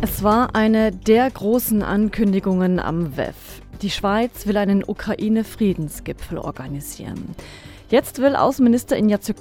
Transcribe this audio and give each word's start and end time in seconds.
Es 0.00 0.22
war 0.22 0.54
eine 0.54 0.92
der 0.92 1.30
großen 1.30 1.82
Ankündigungen 1.82 2.78
am 2.78 3.16
WEF. 3.16 3.62
Die 3.82 3.90
Schweiz 3.90 4.46
will 4.46 4.56
einen 4.56 4.84
Ukraine-Friedensgipfel 4.84 6.38
organisieren. 6.38 7.34
Jetzt 7.90 8.20
will 8.20 8.34
Außenminister 8.34 8.96
Ignazio 8.96 9.34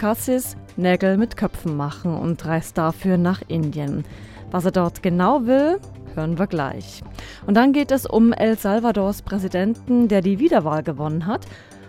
Nägel 0.76 1.18
mit 1.18 1.38
Köpfen 1.38 1.78
machen 1.78 2.16
und 2.16 2.46
reist 2.46 2.78
dafür 2.78 3.18
nach 3.18 3.42
Indien. 3.48 4.04
Was 4.52 4.66
er 4.66 4.72
dort 4.72 5.02
genau 5.02 5.46
will, 5.46 5.80
hören 6.16 6.38
wir 6.38 6.48
gleich. 6.48 7.02
Und 7.46 7.56
dann 7.56 7.74
geht 7.74 7.92
es 7.92 8.06
um 8.06 8.34
El 8.34 8.58
Salvadors 8.58 9.22
Präsidenten, 9.22 10.08
der 10.08 10.22
die 10.22 10.40
Wiederwahl 10.40 10.84
gewonnen 10.84 11.26
hat, 11.26 11.46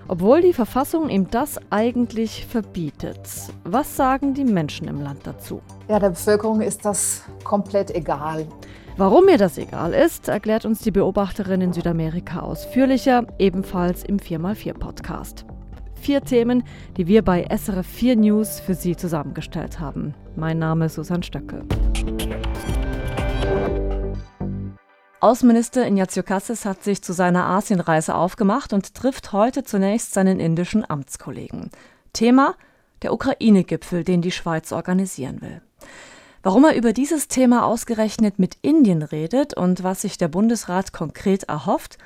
obwohl 0.09 0.41
die 0.41 0.53
Verfassung 0.53 1.09
ihm 1.09 1.31
das 1.31 1.59
eigentlich 1.71 2.47
verbietet. 2.47 3.21
Was 3.65 3.97
sagen 3.97 4.35
die 4.35 4.45
Menschen 4.45 4.89
im 4.89 5.01
Land 5.01 5.21
dazu? 5.25 5.61
Ja, 5.89 5.99
der 5.99 6.11
Bevölkerung 6.11 6.61
ist 6.61 6.85
das 6.85 7.23
komplett 7.45 7.95
egal. 7.95 8.47
Warum 8.97 9.25
mir 9.25 9.39
das 9.39 9.59
egal 9.59 9.93
ist, 9.93 10.29
erklärt 10.29 10.65
uns 10.65 10.81
die 10.81 10.93
Beobachterin 10.93 11.61
in 11.61 11.73
Südamerika 11.73 12.41
ausführlicher, 12.41 13.27
ebenfalls 13.39 14.05
im 14.05 14.19
4x4 14.19 14.75
Podcast. 14.75 15.45
Vier 15.95 16.21
Themen, 16.21 16.63
die 16.97 17.07
wir 17.07 17.23
bei 17.23 17.45
SRF 17.45 17.87
4 17.87 18.17
News 18.17 18.61
für 18.61 18.75
Sie 18.75 18.95
zusammengestellt 18.95 19.81
haben. 19.81 20.15
Mein 20.37 20.59
Name 20.59 20.87
ist 20.87 20.95
Susanne 20.95 21.23
Stöcke. 21.25 21.63
Außenminister 25.25 25.87
Ignazio 25.87 26.23
Cassis 26.23 26.67
hat 26.67 26.85
sich 26.85 27.01
zu 27.01 27.15
seiner 27.15 27.47
Asienreise 27.47 28.15
aufgemacht 28.15 28.75
und 28.75 28.95
trifft 28.95 29.33
heute 29.33 29.63
zunächst 29.63 30.13
seinen 30.13 30.39
indischen 30.39 30.85
Amtskollegen. 30.87 31.71
Thema 32.13 32.57
der 33.01 33.15
Ukraine-Gipfel, 33.15 34.05
den 34.05 34.21
die 34.21 34.33
Schweiz 34.33 34.71
organisieren 34.71 35.41
will. 35.41 35.63
Warum 36.43 36.65
er 36.65 36.77
über 36.77 36.93
dieses 36.93 37.27
Thema 37.27 37.65
ausgerechnet 37.65 38.39
mit 38.39 38.59
Indien 38.61 39.01
redet 39.01 39.57
und 39.57 39.83
was 39.83 40.03
sich 40.03 40.19
der 40.19 40.29
Bundesrat 40.29 40.93
konkret 40.93 41.45
erhofft, 41.45 41.97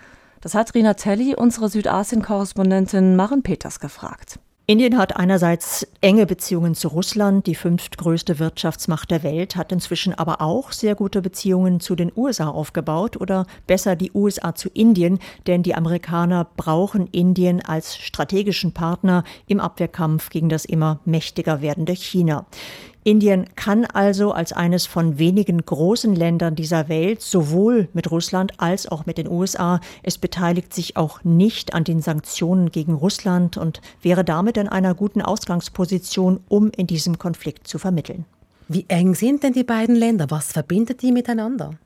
das 0.41 0.55
hat 0.55 0.73
Rina 0.77 0.95
Telli, 0.95 1.35
unsere 1.35 1.69
Südasien-Korrespondentin 1.69 3.17
Maren 3.17 3.43
Peters, 3.43 3.81
gefragt. 3.81 4.39
Indien 4.71 4.99
hat 4.99 5.17
einerseits 5.17 5.87
enge 6.03 6.27
Beziehungen 6.27 6.75
zu 6.75 6.89
Russland, 6.89 7.47
die 7.47 7.55
fünftgrößte 7.55 8.39
Wirtschaftsmacht 8.39 9.11
der 9.11 9.23
Welt, 9.23 9.57
hat 9.57 9.73
inzwischen 9.73 10.13
aber 10.13 10.43
auch 10.43 10.73
sehr 10.73 10.95
gute 10.95 11.23
Beziehungen 11.23 11.81
zu 11.81 11.97
den 11.97 12.13
USA 12.15 12.51
aufgebaut 12.51 13.19
oder 13.19 13.47
besser 13.67 13.97
die 13.97 14.13
USA 14.13 14.55
zu 14.55 14.69
Indien, 14.69 15.21
denn 15.47 15.63
die 15.63 15.75
Amerikaner 15.75 16.47
brauchen 16.59 17.07
Indien 17.07 17.65
als 17.65 17.97
strategischen 17.97 18.75
Partner 18.75 19.25
im 19.47 19.59
Abwehrkampf 19.59 20.29
gegen 20.29 20.51
das 20.51 20.67
immer 20.67 21.01
mächtiger 21.07 21.63
werdende 21.63 21.95
China. 21.95 22.45
Indien 23.09 23.47
kann 23.57 23.87
also 23.87 24.33
als 24.33 24.53
eines 24.53 24.85
von 24.85 25.19
wenigen 25.19 25.65
großen 25.65 26.15
Ländern 26.15 26.55
dieser 26.55 26.91
Welt 26.91 27.23
sowohl 27.23 27.89
mit 27.95 28.11
Russland 28.11 28.53
als 28.59 28.87
auch 28.87 29.07
mit 29.07 29.17
den 29.17 29.31
USA, 29.31 29.81
es 30.03 30.19
beteiligt 30.19 30.75
sich 30.75 30.99
auch 30.99 31.25
nicht 31.25 31.73
an 31.73 31.85
den 31.85 32.03
Sanktionen 32.03 32.71
gegen 32.71 32.93
Russland 32.93 33.57
und 33.57 33.81
wäre 34.03 34.27
damit 34.27 34.59
in 34.59 34.69
einer 34.69 34.95
guten 34.95 35.23
Ausgangsposition, 35.23 36.41
um 36.49 36.71
in 36.77 36.87
diesem 36.87 37.19
Konflikt 37.19 37.67
zu 37.67 37.79
vermitteln. 37.79 38.27
Wie 38.69 38.85
eng 38.89 39.15
sind 39.15 39.43
denn 39.43 39.55
die 39.55 39.65
beiden 39.65 39.97
Länder? 39.97 40.27
Was 40.29 40.53
verbindet 40.53 41.01
die 41.01 41.13
miteinander? 41.13 41.79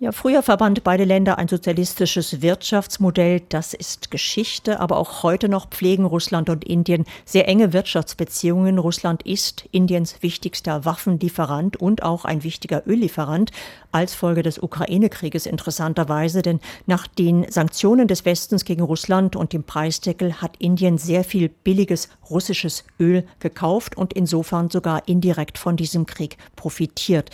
Ja, 0.00 0.10
früher 0.10 0.42
verband 0.42 0.82
beide 0.82 1.04
Länder 1.04 1.38
ein 1.38 1.46
sozialistisches 1.46 2.42
Wirtschaftsmodell. 2.42 3.42
Das 3.48 3.74
ist 3.74 4.10
Geschichte, 4.10 4.80
aber 4.80 4.96
auch 4.96 5.22
heute 5.22 5.48
noch 5.48 5.68
pflegen 5.70 6.04
Russland 6.04 6.50
und 6.50 6.64
Indien 6.64 7.04
sehr 7.24 7.46
enge 7.46 7.72
Wirtschaftsbeziehungen. 7.72 8.78
Russland 8.78 9.22
ist 9.22 9.68
Indiens 9.70 10.16
wichtigster 10.20 10.84
Waffenlieferant 10.84 11.76
und 11.76 12.02
auch 12.02 12.24
ein 12.24 12.42
wichtiger 12.42 12.82
Öllieferant 12.88 13.52
als 13.92 14.14
Folge 14.14 14.42
des 14.42 14.58
Ukraine-Krieges 14.58 15.46
interessanterweise, 15.46 16.42
denn 16.42 16.58
nach 16.86 17.06
den 17.06 17.46
Sanktionen 17.48 18.08
des 18.08 18.24
Westens 18.24 18.64
gegen 18.64 18.82
Russland 18.82 19.36
und 19.36 19.52
dem 19.52 19.62
Preisdeckel 19.62 20.42
hat 20.42 20.56
Indien 20.58 20.98
sehr 20.98 21.22
viel 21.22 21.48
billiges 21.48 22.08
russisches 22.28 22.84
Öl 22.98 23.24
gekauft 23.38 23.96
und 23.96 24.12
insofern 24.12 24.70
sogar 24.70 25.06
indirekt 25.06 25.56
von 25.56 25.76
diesem 25.76 26.04
Krieg 26.04 26.36
profitiert 26.56 27.30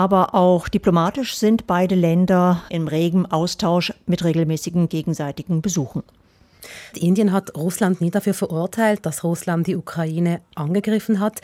aber 0.00 0.34
auch 0.34 0.70
diplomatisch 0.70 1.36
sind 1.36 1.66
beide 1.66 1.94
Länder 1.94 2.62
im 2.70 2.88
regen 2.88 3.26
Austausch 3.26 3.92
mit 4.06 4.24
regelmäßigen 4.24 4.88
gegenseitigen 4.88 5.60
Besuchen. 5.60 6.02
Indien 6.96 7.32
hat 7.32 7.54
Russland 7.54 8.00
nie 8.00 8.10
dafür 8.10 8.32
verurteilt, 8.32 9.04
dass 9.04 9.24
Russland 9.24 9.66
die 9.66 9.76
Ukraine 9.76 10.40
angegriffen 10.54 11.20
hat. 11.20 11.42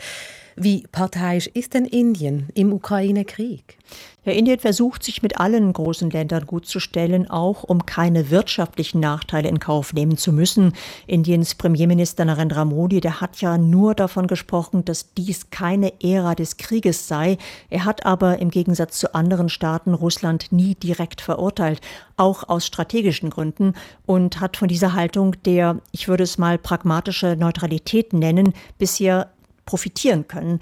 Wie 0.59 0.87
parteiisch 0.91 1.45
ist 1.45 1.75
denn 1.75 1.85
Indien 1.85 2.47
im 2.55 2.73
Ukraine-Krieg? 2.73 3.77
Ja, 4.25 4.33
Indien 4.33 4.57
versucht 4.57 5.03
sich 5.03 5.21
mit 5.21 5.39
allen 5.39 5.71
großen 5.71 6.09
Ländern 6.09 6.47
gut 6.47 6.65
zu 6.65 6.79
stellen, 6.79 7.29
auch 7.29 7.63
um 7.63 7.85
keine 7.85 8.31
wirtschaftlichen 8.31 8.99
Nachteile 8.99 9.49
in 9.49 9.59
Kauf 9.59 9.93
nehmen 9.93 10.17
zu 10.17 10.33
müssen. 10.33 10.73
Indiens 11.05 11.53
Premierminister 11.53 12.25
Narendra 12.25 12.65
Modi, 12.65 13.01
der 13.01 13.21
hat 13.21 13.39
ja 13.39 13.59
nur 13.59 13.93
davon 13.93 14.25
gesprochen, 14.25 14.83
dass 14.83 15.13
dies 15.13 15.51
keine 15.51 15.93
Ära 16.01 16.33
des 16.33 16.57
Krieges 16.57 17.07
sei. 17.07 17.37
Er 17.69 17.85
hat 17.85 18.07
aber 18.07 18.39
im 18.39 18.49
Gegensatz 18.49 18.97
zu 18.97 19.13
anderen 19.13 19.49
Staaten 19.49 19.93
Russland 19.93 20.51
nie 20.51 20.73
direkt 20.73 21.21
verurteilt, 21.21 21.81
auch 22.17 22.49
aus 22.49 22.65
strategischen 22.65 23.29
Gründen, 23.29 23.73
und 24.07 24.41
hat 24.41 24.57
von 24.57 24.67
dieser 24.67 24.93
Haltung 24.93 25.35
der, 25.45 25.77
ich 25.91 26.07
würde 26.07 26.23
es 26.23 26.39
mal 26.39 26.57
pragmatische 26.57 27.35
Neutralität 27.37 28.11
nennen, 28.11 28.53
bisher 28.79 29.29
profitieren 29.67 30.27
können. 30.27 30.59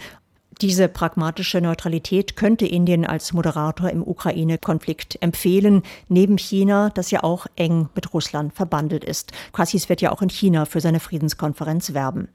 Diese 0.62 0.88
pragmatische 0.88 1.60
Neutralität 1.60 2.36
könnte 2.38 2.66
Indien 2.66 3.06
als 3.06 3.34
Moderator 3.34 3.90
im 3.90 4.02
Ukraine-Konflikt 4.02 5.22
empfehlen, 5.22 5.84
neben 6.08 6.38
China, 6.38 6.90
das 6.92 7.12
ja 7.12 7.24
auch 7.24 7.48
eng 7.56 7.90
mit 7.94 8.14
Russland 8.14 8.54
verbandelt 8.54 9.04
ist. 9.04 9.32
Cassis 9.52 9.90
wird 9.90 10.02
ja 10.02 10.12
auch 10.12 10.22
in 10.22 10.30
China 10.30 10.66
für 10.66 10.80
seine 10.80 11.02
Friedenskonferenz 11.02 11.94
werben. 11.94 12.30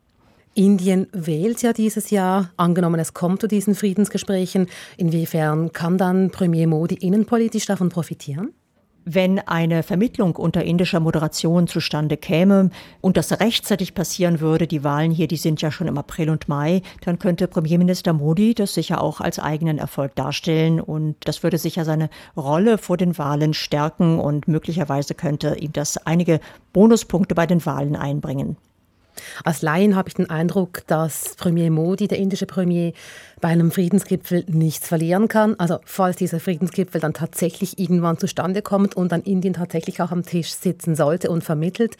Indien 0.55 1.07
wählt 1.13 1.63
ja 1.63 1.73
dieses 1.73 2.11
Jahr. 2.11 2.51
Angenommen, 2.57 3.01
es 3.01 3.15
kommt 3.15 3.41
zu 3.41 3.47
diesen 3.47 3.75
Friedensgesprächen. 3.75 4.67
Inwiefern 4.97 5.73
kann 5.73 5.97
dann 5.97 6.31
Premier 6.31 6.67
Modi 6.67 6.97
innenpolitisch 6.97 7.67
davon 7.67 7.89
profitieren? 7.89 8.53
Wenn 9.07 9.39
eine 9.39 9.83
Vermittlung 9.83 10.37
unter 10.37 10.63
indischer 10.63 11.01
Moderation 11.01 11.67
zustande 11.67 12.19
käme 12.19 12.71
und 13.01 13.17
das 13.17 13.41
rechtzeitig 13.41 13.95
passieren 13.95 14.41
würde, 14.41 14.67
die 14.67 14.85
Wahlen 14.85 15.11
hier, 15.11 15.27
die 15.27 15.39
sind 15.39 15.63
ja 15.63 15.71
schon 15.71 15.89
im 15.89 15.97
April 15.97 16.29
und 16.29 16.49
Mai, 16.49 16.83
dann 17.03 17.19
könnte 17.19 17.49
Premierminister 17.49 18.13
Modi 18.13 18.55
das 18.55 18.75
sicher 18.75 19.03
auch 19.03 19.23
als 19.23 19.39
eigenen 19.39 19.79
Erfolg 19.79 20.15
darstellen 20.17 20.81
und 20.81 21.17
das 21.25 21.43
würde 21.43 21.57
sicher 21.57 21.87
seine 21.87 22.11
Rolle 22.37 22.77
vor 22.77 22.99
den 22.99 23.17
Wahlen 23.17 23.55
stärken 23.55 24.19
und 24.19 24.49
möglicherweise 24.49 25.15
könnte 25.15 25.57
ihm 25.59 25.73
das 25.73 25.97
einige 26.07 26.39
Bonuspunkte 26.75 27.35
bei 27.35 27.47
den 27.47 27.65
Wahlen 27.65 27.97
einbringen. 27.97 28.59
Als 29.45 29.63
Laien 29.63 29.97
habe 29.97 30.09
ich 30.09 30.15
den 30.15 30.31
Eindruck, 30.31 30.87
dass 30.87 31.35
Premier 31.37 31.71
Modi, 31.71 32.09
der 32.09 32.19
indische 32.19 32.47
Premier, 32.47 32.93
bei 33.41 33.49
einem 33.49 33.71
Friedensgipfel 33.71 34.45
nichts 34.49 34.89
verlieren 34.89 35.29
kann. 35.29 35.55
Also 35.59 35.79
falls 35.85 36.17
dieser 36.17 36.41
Friedensgipfel 36.41 37.01
dann 37.01 37.15
tatsächlich 37.15 37.79
irgendwann 37.79 38.19
zustande 38.19 38.63
kommt 38.63 38.97
und 38.97 39.13
dann 39.13 39.23
Indien 39.23 39.55
tatsächlich 39.55 40.03
auch 40.03 40.11
am 40.11 40.25
Tisch 40.25 40.53
sitzen 40.53 40.95
sollte 40.95 41.31
und 41.31 41.45
vermittelt, 41.45 41.97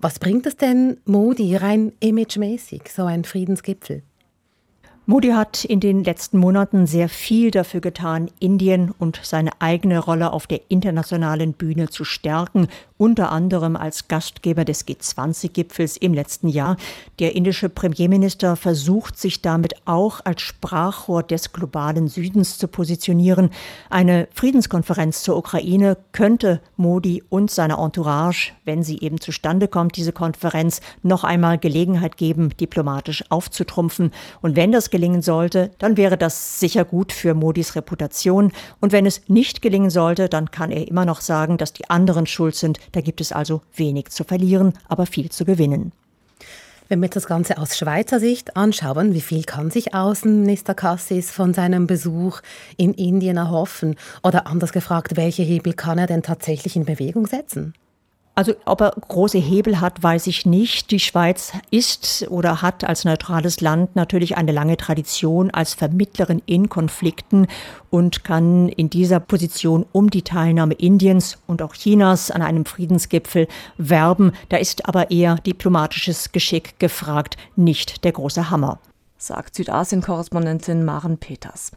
was 0.00 0.18
bringt 0.18 0.46
es 0.46 0.56
denn 0.56 0.98
Modi 1.04 1.56
rein 1.56 1.92
imagemäßig, 2.00 2.82
so 2.94 3.04
ein 3.04 3.24
Friedensgipfel? 3.24 4.02
Modi 5.10 5.30
hat 5.30 5.64
in 5.64 5.80
den 5.80 6.04
letzten 6.04 6.38
Monaten 6.38 6.86
sehr 6.86 7.08
viel 7.08 7.50
dafür 7.50 7.80
getan, 7.80 8.30
Indien 8.38 8.92
und 8.96 9.18
seine 9.24 9.50
eigene 9.58 9.98
Rolle 9.98 10.32
auf 10.32 10.46
der 10.46 10.60
internationalen 10.68 11.52
Bühne 11.52 11.88
zu 11.88 12.04
stärken, 12.04 12.68
unter 12.96 13.32
anderem 13.32 13.74
als 13.74 14.06
Gastgeber 14.06 14.64
des 14.64 14.86
G20-Gipfels 14.86 15.96
im 15.96 16.14
letzten 16.14 16.46
Jahr. 16.46 16.76
Der 17.18 17.34
indische 17.34 17.68
Premierminister 17.68 18.54
versucht 18.54 19.18
sich 19.18 19.42
damit 19.42 19.74
auch 19.84 20.20
als 20.22 20.42
Sprachrohr 20.42 21.24
des 21.24 21.52
globalen 21.52 22.06
Südens 22.06 22.58
zu 22.58 22.68
positionieren. 22.68 23.50
Eine 23.88 24.28
Friedenskonferenz 24.32 25.22
zur 25.22 25.38
Ukraine 25.38 25.96
könnte 26.12 26.60
Modi 26.76 27.24
und 27.28 27.50
seiner 27.50 27.78
Entourage, 27.78 28.52
wenn 28.64 28.84
sie 28.84 29.00
eben 29.00 29.18
zustande 29.18 29.66
kommt, 29.66 29.96
diese 29.96 30.12
Konferenz, 30.12 30.80
noch 31.02 31.24
einmal 31.24 31.58
Gelegenheit 31.58 32.16
geben, 32.16 32.50
diplomatisch 32.60 33.24
aufzutrumpfen. 33.30 34.12
Und 34.42 34.54
wenn 34.54 34.70
das 34.70 34.90
gelingen 35.00 35.22
sollte, 35.22 35.70
dann 35.78 35.96
wäre 35.96 36.18
das 36.18 36.60
sicher 36.60 36.84
gut 36.84 37.10
für 37.12 37.32
Modis 37.32 37.74
Reputation. 37.74 38.52
Und 38.80 38.92
wenn 38.92 39.06
es 39.06 39.22
nicht 39.28 39.62
gelingen 39.62 39.88
sollte, 39.88 40.28
dann 40.28 40.50
kann 40.50 40.70
er 40.70 40.86
immer 40.88 41.06
noch 41.06 41.22
sagen, 41.22 41.56
dass 41.56 41.72
die 41.72 41.88
anderen 41.88 42.26
schuld 42.26 42.54
sind. 42.54 42.78
Da 42.92 43.00
gibt 43.00 43.22
es 43.22 43.32
also 43.32 43.62
wenig 43.74 44.10
zu 44.10 44.24
verlieren, 44.24 44.74
aber 44.88 45.06
viel 45.06 45.30
zu 45.30 45.46
gewinnen. 45.46 45.92
Wenn 46.88 47.00
wir 47.00 47.08
das 47.08 47.26
Ganze 47.26 47.56
aus 47.56 47.78
Schweizer 47.78 48.20
Sicht 48.20 48.56
anschauen, 48.56 49.14
wie 49.14 49.22
viel 49.22 49.44
kann 49.44 49.70
sich 49.70 49.94
Außenminister 49.94 50.74
Cassis 50.74 51.30
von 51.30 51.54
seinem 51.54 51.86
Besuch 51.86 52.42
in 52.76 52.92
Indien 52.92 53.38
erhoffen? 53.38 53.94
Oder 54.22 54.46
anders 54.46 54.72
gefragt, 54.72 55.16
welche 55.16 55.44
Hebel 55.44 55.72
kann 55.72 55.98
er 55.98 56.08
denn 56.08 56.22
tatsächlich 56.22 56.76
in 56.76 56.84
Bewegung 56.84 57.26
setzen? 57.26 57.72
Also 58.34 58.54
ob 58.64 58.80
er 58.80 58.92
große 58.92 59.38
Hebel 59.38 59.80
hat, 59.80 60.02
weiß 60.02 60.26
ich 60.26 60.46
nicht. 60.46 60.92
Die 60.92 61.00
Schweiz 61.00 61.52
ist 61.70 62.26
oder 62.30 62.62
hat 62.62 62.84
als 62.84 63.04
neutrales 63.04 63.60
Land 63.60 63.96
natürlich 63.96 64.36
eine 64.36 64.52
lange 64.52 64.76
Tradition 64.76 65.50
als 65.50 65.74
Vermittlerin 65.74 66.40
in 66.46 66.68
Konflikten 66.68 67.48
und 67.90 68.24
kann 68.24 68.68
in 68.68 68.88
dieser 68.88 69.20
Position 69.20 69.84
um 69.92 70.10
die 70.10 70.22
Teilnahme 70.22 70.74
Indiens 70.74 71.38
und 71.46 71.60
auch 71.60 71.74
Chinas 71.74 72.30
an 72.30 72.40
einem 72.40 72.64
Friedensgipfel 72.64 73.48
werben. 73.76 74.32
Da 74.48 74.56
ist 74.56 74.88
aber 74.88 75.10
eher 75.10 75.34
diplomatisches 75.34 76.32
Geschick 76.32 76.78
gefragt, 76.78 77.36
nicht 77.56 78.04
der 78.04 78.12
große 78.12 78.48
Hammer. 78.48 78.78
Sagt 79.18 79.54
Südasien-Korrespondentin 79.56 80.84
Maren 80.84 81.18
Peters. 81.18 81.72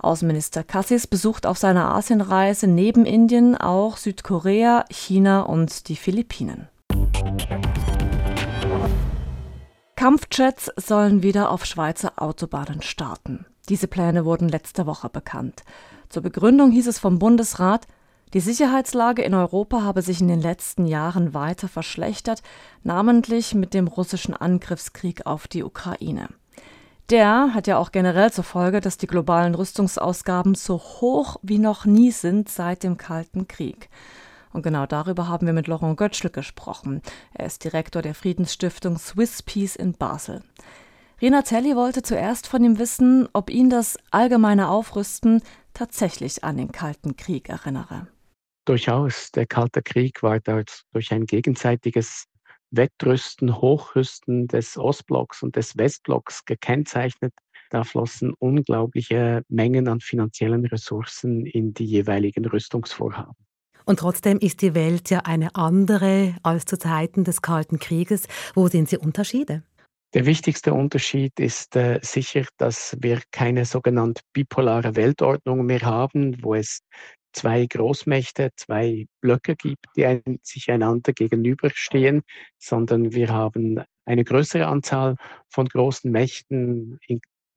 Außenminister 0.00 0.64
Cassis 0.64 1.06
besucht 1.06 1.46
auf 1.46 1.58
seiner 1.58 1.94
Asienreise 1.94 2.66
neben 2.66 3.04
Indien 3.04 3.56
auch 3.56 3.96
Südkorea, 3.96 4.84
China 4.90 5.42
und 5.42 5.88
die 5.88 5.96
Philippinen. 5.96 6.68
Kampfjets 9.96 10.70
sollen 10.76 11.22
wieder 11.22 11.50
auf 11.50 11.64
Schweizer 11.64 12.12
Autobahnen 12.16 12.82
starten. 12.82 13.46
Diese 13.68 13.88
Pläne 13.88 14.24
wurden 14.24 14.48
letzte 14.48 14.86
Woche 14.86 15.08
bekannt. 15.08 15.64
Zur 16.08 16.22
Begründung 16.22 16.70
hieß 16.70 16.86
es 16.86 16.98
vom 16.98 17.18
Bundesrat, 17.18 17.86
die 18.34 18.40
Sicherheitslage 18.40 19.22
in 19.22 19.34
Europa 19.34 19.82
habe 19.82 20.02
sich 20.02 20.20
in 20.20 20.28
den 20.28 20.40
letzten 20.40 20.86
Jahren 20.86 21.32
weiter 21.32 21.66
verschlechtert, 21.66 22.42
namentlich 22.82 23.54
mit 23.54 23.72
dem 23.72 23.88
russischen 23.88 24.34
Angriffskrieg 24.34 25.26
auf 25.26 25.48
die 25.48 25.64
Ukraine. 25.64 26.28
Der 27.10 27.54
hat 27.54 27.66
ja 27.66 27.78
auch 27.78 27.90
generell 27.90 28.30
zur 28.30 28.44
Folge, 28.44 28.80
dass 28.80 28.98
die 28.98 29.06
globalen 29.06 29.54
Rüstungsausgaben 29.54 30.54
so 30.54 30.78
hoch 30.78 31.36
wie 31.42 31.58
noch 31.58 31.86
nie 31.86 32.10
sind 32.10 32.50
seit 32.50 32.82
dem 32.82 32.98
Kalten 32.98 33.48
Krieg. 33.48 33.88
Und 34.52 34.62
genau 34.62 34.84
darüber 34.84 35.26
haben 35.26 35.46
wir 35.46 35.54
mit 35.54 35.68
Laurent 35.68 35.96
Götschel 35.96 36.30
gesprochen. 36.30 37.00
Er 37.32 37.46
ist 37.46 37.64
Direktor 37.64 38.02
der 38.02 38.14
Friedensstiftung 38.14 38.98
Swiss 38.98 39.42
Peace 39.42 39.74
in 39.74 39.94
Basel. 39.94 40.42
Rina 41.20 41.42
Telli 41.42 41.74
wollte 41.74 42.02
zuerst 42.02 42.46
von 42.46 42.62
ihm 42.62 42.78
wissen, 42.78 43.26
ob 43.32 43.48
ihn 43.48 43.70
das 43.70 43.98
allgemeine 44.10 44.68
Aufrüsten 44.68 45.42
tatsächlich 45.72 46.44
an 46.44 46.58
den 46.58 46.72
Kalten 46.72 47.16
Krieg 47.16 47.48
erinnere. 47.48 48.06
Durchaus. 48.66 49.32
Der 49.32 49.46
Kalte 49.46 49.80
Krieg 49.80 50.22
war 50.22 50.40
dort 50.40 50.82
durch 50.92 51.10
ein 51.10 51.24
gegenseitiges 51.24 52.24
Wettrüsten, 52.70 53.60
Hochrüsten 53.60 54.46
des 54.46 54.76
Ostblocks 54.76 55.42
und 55.42 55.56
des 55.56 55.76
Westblocks 55.76 56.44
gekennzeichnet. 56.44 57.32
Da 57.70 57.84
flossen 57.84 58.32
unglaubliche 58.38 59.42
Mengen 59.48 59.88
an 59.88 60.00
finanziellen 60.00 60.64
Ressourcen 60.66 61.44
in 61.44 61.74
die 61.74 61.84
jeweiligen 61.84 62.46
Rüstungsvorhaben. 62.46 63.34
Und 63.84 64.00
trotzdem 64.00 64.38
ist 64.38 64.60
die 64.60 64.74
Welt 64.74 65.08
ja 65.10 65.20
eine 65.20 65.54
andere 65.54 66.36
als 66.42 66.66
zu 66.66 66.78
Zeiten 66.78 67.24
des 67.24 67.40
Kalten 67.40 67.78
Krieges. 67.78 68.28
Wo 68.54 68.68
sind 68.68 68.90
die 68.90 68.98
Unterschiede? 68.98 69.62
Der 70.14 70.24
wichtigste 70.24 70.72
Unterschied 70.72 71.38
ist 71.38 71.76
äh, 71.76 71.98
sicher, 72.02 72.46
dass 72.56 72.96
wir 73.00 73.20
keine 73.30 73.66
sogenannte 73.66 74.22
bipolare 74.32 74.96
Weltordnung 74.96 75.66
mehr 75.66 75.82
haben, 75.82 76.42
wo 76.42 76.54
es 76.54 76.80
zwei 77.32 77.66
Großmächte, 77.66 78.50
zwei 78.56 79.06
Blöcke 79.20 79.56
gibt, 79.56 79.86
die 79.96 80.22
sich 80.42 80.70
einander 80.70 81.12
gegenüberstehen, 81.12 82.22
sondern 82.58 83.12
wir 83.12 83.28
haben 83.28 83.82
eine 84.04 84.24
größere 84.24 84.66
Anzahl 84.66 85.16
von 85.48 85.66
großen 85.66 86.10
Mächten. 86.10 86.98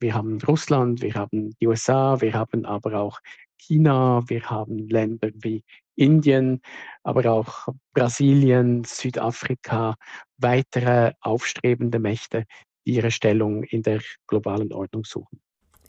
Wir 0.00 0.14
haben 0.14 0.38
Russland, 0.42 1.02
wir 1.02 1.14
haben 1.14 1.54
die 1.60 1.66
USA, 1.66 2.20
wir 2.20 2.34
haben 2.34 2.64
aber 2.64 2.94
auch 2.94 3.20
China, 3.58 4.22
wir 4.26 4.50
haben 4.50 4.88
Länder 4.88 5.30
wie 5.34 5.64
Indien, 5.94 6.60
aber 7.02 7.30
auch 7.30 7.68
Brasilien, 7.94 8.84
Südafrika, 8.84 9.94
weitere 10.38 11.12
aufstrebende 11.20 11.98
Mächte, 11.98 12.44
die 12.86 12.94
ihre 12.94 13.10
Stellung 13.10 13.62
in 13.64 13.82
der 13.82 14.00
globalen 14.26 14.72
Ordnung 14.72 15.04
suchen. 15.04 15.40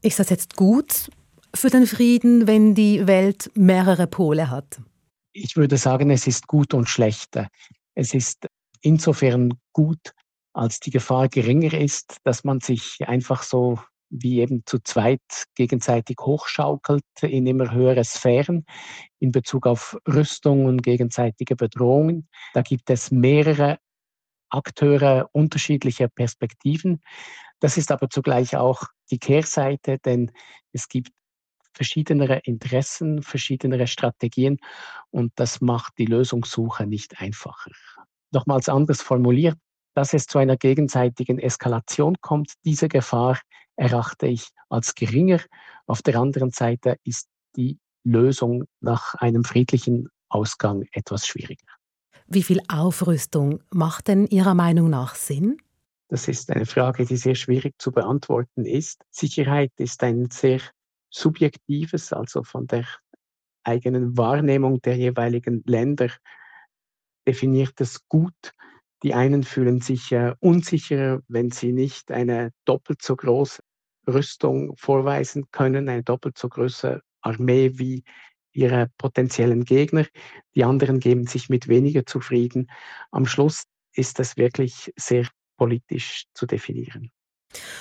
Ist 0.02 0.20
das 0.20 0.30
jetzt 0.30 0.56
gut 0.56 1.10
für 1.56 1.70
den 1.70 1.86
Frieden, 1.86 2.48
wenn 2.48 2.76
die 2.76 3.08
Welt 3.08 3.52
mehrere 3.56 4.08
Pole 4.08 4.50
hat? 4.50 4.82
Ich 5.34 5.56
würde 5.56 5.78
sagen, 5.78 6.10
es 6.10 6.28
ist 6.28 6.48
gut 6.48 6.74
und 6.74 6.90
schlecht. 6.90 7.40
Es 7.96 8.14
ist 8.14 8.48
insofern 8.82 9.54
gut, 9.72 10.14
als 10.54 10.80
die 10.80 10.92
Gefahr 10.92 11.30
geringer 11.30 11.74
ist, 11.74 12.18
dass 12.24 12.44
man 12.44 12.60
sich 12.60 12.98
einfach 13.08 13.44
so 13.44 13.80
wie 14.10 14.42
eben 14.42 14.62
zu 14.66 14.78
zweit 14.80 15.22
gegenseitig 15.56 16.18
hochschaukelt 16.22 17.04
in 17.22 17.48
immer 17.48 17.72
höhere 17.72 18.04
Sphären 18.04 18.66
in 19.20 19.32
Bezug 19.32 19.66
auf 19.66 19.98
Rüstung 20.08 20.66
und 20.66 20.84
gegenseitige 20.84 21.56
Bedrohungen. 21.56 22.28
Da 22.54 22.62
gibt 22.62 22.92
es 22.92 23.10
mehrere 23.10 23.80
Akteure 24.50 25.30
unterschiedlicher 25.32 26.10
Perspektiven. 26.10 27.02
Das 27.60 27.78
ist 27.78 27.92
aber 27.92 28.10
zugleich 28.10 28.56
auch 28.56 28.84
die 29.10 29.18
Kehrseite, 29.18 29.98
denn 29.98 30.32
es 30.74 30.88
gibt 30.88 31.10
verschiedenere 31.74 32.40
Interessen, 32.44 33.22
verschiedenere 33.22 33.88
Strategien 33.88 34.58
und 35.12 35.32
das 35.36 35.62
macht 35.62 35.94
die 35.98 36.06
Lösungssuche 36.06 36.86
nicht 36.86 37.20
einfacher. 37.20 37.72
Nochmals 38.32 38.70
anders 38.70 39.02
formuliert, 39.02 39.58
dass 39.96 40.14
es 40.14 40.26
zu 40.26 40.40
einer 40.40 40.58
gegenseitigen 40.58 41.40
Eskalation 41.40 42.16
kommt, 42.22 42.54
diese 42.66 42.88
Gefahr 42.88 43.40
erachte 43.76 44.28
ich 44.28 44.50
als 44.70 44.96
geringer. 44.96 45.40
Auf 45.88 46.02
der 46.02 46.20
anderen 46.20 46.52
Seite 46.52 46.98
ist 47.04 47.28
die 47.56 47.80
Lösung 48.04 48.66
nach 48.82 49.16
einem 49.16 49.44
friedlichen 49.44 50.10
Ausgang 50.30 50.86
etwas 50.92 51.28
schwieriger. 51.28 51.66
Wie 52.28 52.44
viel 52.44 52.62
Aufrüstung 52.68 53.62
macht 53.70 54.08
denn 54.08 54.28
Ihrer 54.28 54.56
Meinung 54.56 54.90
nach 54.90 55.16
Sinn? 55.16 55.58
Das 56.08 56.28
ist 56.28 56.52
eine 56.52 56.66
Frage, 56.66 57.06
die 57.06 57.18
sehr 57.18 57.36
schwierig 57.36 57.74
zu 57.80 57.92
beantworten 57.92 58.66
ist. 58.66 59.04
Sicherheit 59.10 59.72
ist 59.78 60.04
ein 60.04 60.30
sehr 60.30 60.60
Subjektives, 61.14 62.12
also 62.12 62.44
von 62.44 62.68
der 62.68 62.86
eigenen 63.64 64.18
Wahrnehmung 64.18 64.82
der 64.82 64.98
jeweiligen 64.98 65.64
Länder 65.66 66.10
definiert 67.28 67.80
es 67.80 68.08
gut. 68.08 68.54
Die 69.04 69.14
einen 69.14 69.44
fühlen 69.44 69.82
sich 69.82 70.12
äh, 70.12 70.34
unsicherer, 70.40 71.22
wenn 71.28 71.52
sie 71.52 71.72
nicht 71.72 72.12
eine 72.12 72.52
doppelt 72.66 73.02
so 73.02 73.16
große 73.16 73.62
Rüstung 74.08 74.76
vorweisen 74.78 75.46
können, 75.52 75.88
eine 75.90 76.04
doppelt 76.04 76.38
so 76.38 76.50
große 76.50 77.02
Armee 77.22 77.72
wie 77.76 78.04
ihre 78.52 78.90
potenziellen 78.98 79.66
Gegner. 79.66 80.06
Die 80.56 80.64
anderen 80.64 81.00
geben 81.00 81.28
sich 81.28 81.50
mit 81.50 81.68
weniger 81.68 82.06
zufrieden. 82.06 82.70
Am 83.12 83.26
Schluss 83.26 83.64
ist 83.94 84.20
das 84.20 84.38
wirklich 84.38 84.92
sehr 84.96 85.28
politisch 85.58 86.26
zu 86.34 86.46
definieren. 86.46 87.12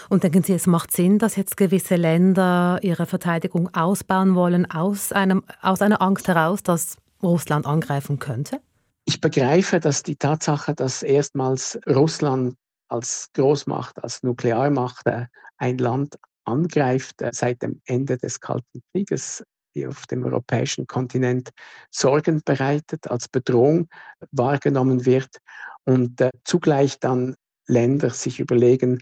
Und 0.08 0.24
denken 0.24 0.42
Sie, 0.42 0.52
es 0.52 0.66
macht 0.66 0.92
Sinn, 0.92 1.18
dass 1.18 1.36
jetzt 1.36 1.56
gewisse 1.56 1.96
Länder 1.96 2.78
ihre 2.82 3.06
Verteidigung 3.06 3.72
ausbauen 3.74 4.34
wollen, 4.34 4.70
aus, 4.70 5.12
einem, 5.12 5.42
aus 5.60 5.82
einer 5.82 6.02
Angst 6.02 6.28
heraus, 6.28 6.62
dass 6.62 6.96
Russland 7.22 7.66
angreifen 7.66 8.18
könnte? 8.18 8.60
Ich 9.04 9.20
begreife, 9.20 9.80
dass 9.80 10.02
die 10.02 10.16
Tatsache, 10.16 10.74
dass 10.74 11.02
erstmals 11.02 11.78
Russland 11.88 12.54
als 12.88 13.28
Großmacht, 13.34 14.02
als 14.02 14.22
Nuklearmacht 14.22 15.06
äh, 15.06 15.26
ein 15.56 15.78
Land 15.78 16.16
angreift, 16.44 17.22
äh, 17.22 17.30
seit 17.32 17.62
dem 17.62 17.80
Ende 17.86 18.18
des 18.18 18.40
Kalten 18.40 18.82
Krieges 18.92 19.42
auf 19.86 20.06
dem 20.06 20.24
europäischen 20.24 20.86
Kontinent 20.86 21.50
Sorgen 21.90 22.42
bereitet, 22.44 23.10
als 23.10 23.28
Bedrohung 23.28 23.88
wahrgenommen 24.30 25.06
wird 25.06 25.38
und 25.84 26.20
äh, 26.20 26.30
zugleich 26.44 27.00
dann 27.00 27.34
Länder 27.66 28.10
sich 28.10 28.40
überlegen, 28.40 29.00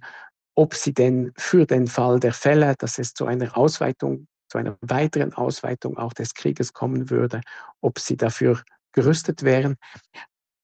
ob 0.61 0.75
sie 0.75 0.93
denn 0.93 1.33
für 1.39 1.65
den 1.65 1.87
Fall 1.87 2.21
der 2.21 2.35
Fälle, 2.35 2.75
dass 2.79 2.99
es 2.99 3.15
zu 3.15 3.25
einer 3.25 3.57
Ausweitung, 3.57 4.27
zu 4.51 4.59
einer 4.59 4.77
weiteren 4.83 5.33
Ausweitung 5.33 5.97
auch 5.97 6.13
des 6.13 6.35
Krieges 6.35 6.75
kommen 6.75 7.09
würde, 7.09 7.41
ob 7.81 7.99
sie 7.99 8.19
dafür 8.19 8.63
gerüstet 8.93 9.43
wären. 9.43 9.77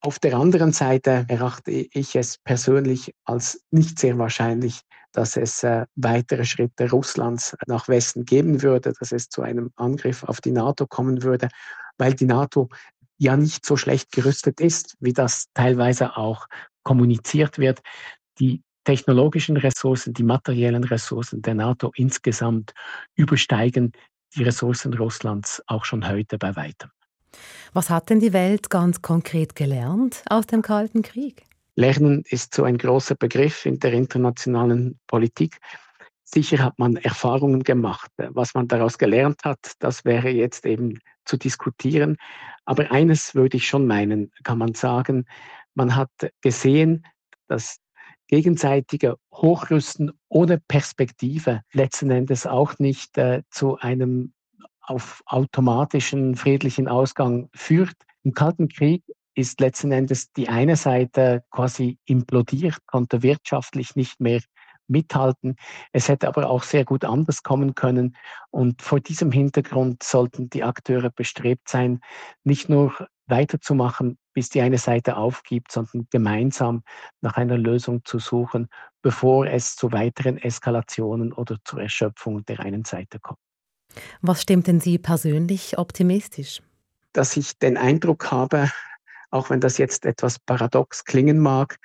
Auf 0.02 0.18
der 0.18 0.36
anderen 0.36 0.72
Seite 0.72 1.24
erachte 1.28 1.70
ich 1.70 2.14
es 2.14 2.36
persönlich 2.44 3.14
als 3.24 3.64
nicht 3.70 3.98
sehr 3.98 4.18
wahrscheinlich, 4.18 4.82
dass 5.12 5.38
es 5.38 5.62
äh, 5.62 5.86
weitere 5.94 6.44
Schritte 6.44 6.90
Russlands 6.90 7.56
nach 7.66 7.88
Westen 7.88 8.26
geben 8.26 8.60
würde, 8.60 8.92
dass 8.92 9.12
es 9.12 9.30
zu 9.30 9.40
einem 9.40 9.70
Angriff 9.76 10.24
auf 10.24 10.42
die 10.42 10.50
NATO 10.50 10.86
kommen 10.86 11.22
würde, 11.22 11.48
weil 11.96 12.12
die 12.12 12.26
NATO 12.26 12.68
ja 13.16 13.34
nicht 13.34 13.64
so 13.64 13.78
schlecht 13.78 14.12
gerüstet 14.12 14.60
ist, 14.60 14.94
wie 15.00 15.14
das 15.14 15.46
teilweise 15.54 16.18
auch 16.18 16.48
kommuniziert 16.82 17.58
wird. 17.58 17.80
Die 18.38 18.62
technologischen 18.86 19.56
Ressourcen, 19.56 20.14
die 20.14 20.22
materiellen 20.22 20.84
Ressourcen 20.84 21.42
der 21.42 21.54
NATO 21.54 21.92
insgesamt 21.96 22.72
übersteigen 23.16 23.92
die 24.34 24.44
Ressourcen 24.44 24.94
Russlands 24.94 25.62
auch 25.66 25.84
schon 25.84 26.08
heute 26.08 26.38
bei 26.38 26.54
weitem. 26.56 26.90
Was 27.74 27.90
hat 27.90 28.08
denn 28.08 28.20
die 28.20 28.32
Welt 28.32 28.70
ganz 28.70 29.02
konkret 29.02 29.54
gelernt 29.56 30.22
aus 30.30 30.46
dem 30.46 30.62
Kalten 30.62 31.02
Krieg? 31.02 31.42
Lernen 31.74 32.22
ist 32.30 32.54
so 32.54 32.64
ein 32.64 32.78
großer 32.78 33.16
Begriff 33.16 33.66
in 33.66 33.78
der 33.80 33.92
internationalen 33.92 34.98
Politik. 35.06 35.58
sicher 36.24 36.58
hat 36.58 36.78
man 36.78 36.96
Erfahrungen 36.96 37.62
gemacht. 37.62 38.10
Was 38.16 38.54
man 38.54 38.66
daraus 38.68 38.98
gelernt 38.98 39.44
hat, 39.44 39.72
das 39.80 40.04
wäre 40.04 40.28
jetzt 40.28 40.64
eben 40.64 40.98
zu 41.24 41.36
diskutieren. 41.36 42.16
Aber 42.64 42.90
eines 42.90 43.34
würde 43.34 43.58
ich 43.58 43.66
schon 43.68 43.86
meinen, 43.86 44.30
kann 44.42 44.58
man 44.58 44.74
sagen, 44.74 45.26
man 45.74 45.94
hat 45.94 46.10
gesehen, 46.40 47.04
dass 47.48 47.78
gegenseitige 48.28 49.16
Hochrüsten 49.32 50.12
ohne 50.28 50.58
Perspektive 50.58 51.62
letzten 51.72 52.10
Endes 52.10 52.46
auch 52.46 52.78
nicht 52.78 53.16
äh, 53.18 53.42
zu 53.50 53.78
einem 53.78 54.32
auf 54.80 55.22
automatischen 55.26 56.36
friedlichen 56.36 56.88
Ausgang 56.88 57.48
führt. 57.54 57.96
Im 58.22 58.32
Kalten 58.32 58.68
Krieg 58.68 59.02
ist 59.34 59.60
letzten 59.60 59.92
Endes 59.92 60.32
die 60.32 60.48
eine 60.48 60.76
Seite 60.76 61.44
quasi 61.50 61.98
implodiert, 62.06 62.78
konnte 62.86 63.22
wirtschaftlich 63.22 63.96
nicht 63.96 64.20
mehr 64.20 64.40
mithalten. 64.88 65.56
Es 65.92 66.08
hätte 66.08 66.28
aber 66.28 66.48
auch 66.48 66.62
sehr 66.62 66.84
gut 66.84 67.04
anders 67.04 67.42
kommen 67.42 67.74
können. 67.74 68.16
Und 68.50 68.82
vor 68.82 69.00
diesem 69.00 69.32
Hintergrund 69.32 70.02
sollten 70.02 70.48
die 70.48 70.62
Akteure 70.62 71.10
bestrebt 71.10 71.68
sein, 71.68 72.00
nicht 72.44 72.68
nur 72.68 73.08
weiterzumachen, 73.26 74.18
bis 74.32 74.48
die 74.48 74.60
eine 74.60 74.78
Seite 74.78 75.16
aufgibt, 75.16 75.72
sondern 75.72 76.06
gemeinsam 76.10 76.82
nach 77.20 77.36
einer 77.36 77.58
Lösung 77.58 78.04
zu 78.04 78.18
suchen, 78.18 78.68
bevor 79.02 79.46
es 79.46 79.76
zu 79.76 79.92
weiteren 79.92 80.38
Eskalationen 80.38 81.32
oder 81.32 81.56
zur 81.64 81.82
Erschöpfung 81.82 82.44
der 82.44 82.60
einen 82.60 82.84
Seite 82.84 83.18
kommt. 83.18 83.40
Was 84.20 84.42
stimmt 84.42 84.66
denn 84.66 84.80
Sie 84.80 84.98
persönlich 84.98 85.78
optimistisch? 85.78 86.60
Dass 87.12 87.36
ich 87.36 87.58
den 87.58 87.76
Eindruck 87.76 88.30
habe, 88.30 88.70
auch 89.30 89.50
wenn 89.50 89.60
das 89.60 89.78
jetzt 89.78 90.04
etwas 90.04 90.38
paradox 90.38 91.04
klingen 91.04 91.38
mag, 91.38 91.78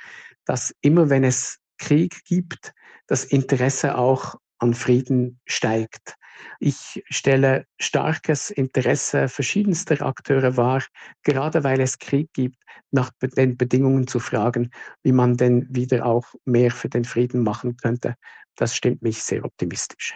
dass 0.46 0.76
immer 0.82 1.10
wenn 1.10 1.24
es 1.24 1.60
Krieg 1.78 2.24
gibt, 2.26 2.74
das 3.08 3.24
Interesse 3.24 3.98
auch 3.98 4.36
an 4.60 4.74
Frieden 4.74 5.40
steigt. 5.46 6.16
Ich 6.60 7.04
stelle 7.10 7.66
starkes 7.80 8.50
Interesse 8.50 9.28
verschiedenster 9.28 10.02
Akteure 10.02 10.58
wahr, 10.58 10.84
gerade 11.24 11.64
weil 11.64 11.80
es 11.80 12.00
Krieg 12.00 12.32
gibt, 12.34 12.58
nach 12.92 13.12
den 13.22 13.58
Bedingungen 13.58 14.08
zu 14.08 14.20
fragen, 14.20 14.72
wie 15.04 15.12
man 15.12 15.38
denn 15.38 15.68
wieder 15.70 16.06
auch 16.06 16.28
mehr 16.46 16.72
für 16.72 16.90
den 16.90 17.06
Frieden 17.06 17.44
machen 17.44 17.78
könnte. 17.78 18.16
Das 18.56 18.76
stimmt 18.76 19.02
mich 19.02 19.24
sehr 19.24 19.46
optimistisch. 19.46 20.16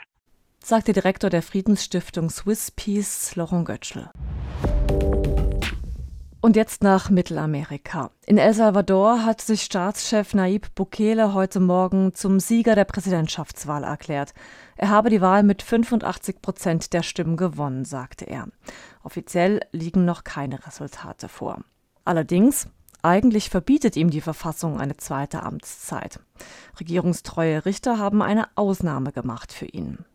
Sagt 0.63 0.87
der 0.87 0.93
Direktor 0.93 1.29
der 1.29 1.41
Friedensstiftung 1.41 2.29
Swiss 2.29 2.71
Peace, 2.71 3.35
Laurent 3.35 3.65
Götschel. 3.65 4.09
Und 6.45 6.55
jetzt 6.55 6.83
nach 6.83 7.09
Mittelamerika. 7.09 8.11
In 8.27 8.37
El 8.37 8.53
Salvador 8.53 9.25
hat 9.25 9.41
sich 9.41 9.63
Staatschef 9.63 10.35
Nayib 10.35 10.75
Bukele 10.75 11.33
heute 11.33 11.59
Morgen 11.59 12.13
zum 12.13 12.39
Sieger 12.39 12.75
der 12.75 12.85
Präsidentschaftswahl 12.85 13.83
erklärt. 13.83 14.35
Er 14.75 14.89
habe 14.89 15.09
die 15.09 15.21
Wahl 15.21 15.41
mit 15.41 15.63
85 15.63 16.43
Prozent 16.43 16.93
der 16.93 17.01
Stimmen 17.01 17.35
gewonnen, 17.35 17.83
sagte 17.83 18.25
er. 18.25 18.45
Offiziell 19.01 19.61
liegen 19.71 20.05
noch 20.05 20.23
keine 20.23 20.67
Resultate 20.67 21.29
vor. 21.29 21.61
Allerdings, 22.03 22.67
eigentlich 23.01 23.49
verbietet 23.49 23.95
ihm 23.95 24.11
die 24.11 24.21
Verfassung 24.21 24.79
eine 24.79 24.97
zweite 24.97 25.41
Amtszeit. 25.41 26.19
Regierungstreue 26.79 27.65
Richter 27.65 27.97
haben 27.97 28.21
eine 28.21 28.49
Ausnahme 28.53 29.11
gemacht 29.13 29.51
für 29.51 29.65
ihn. 29.65 30.05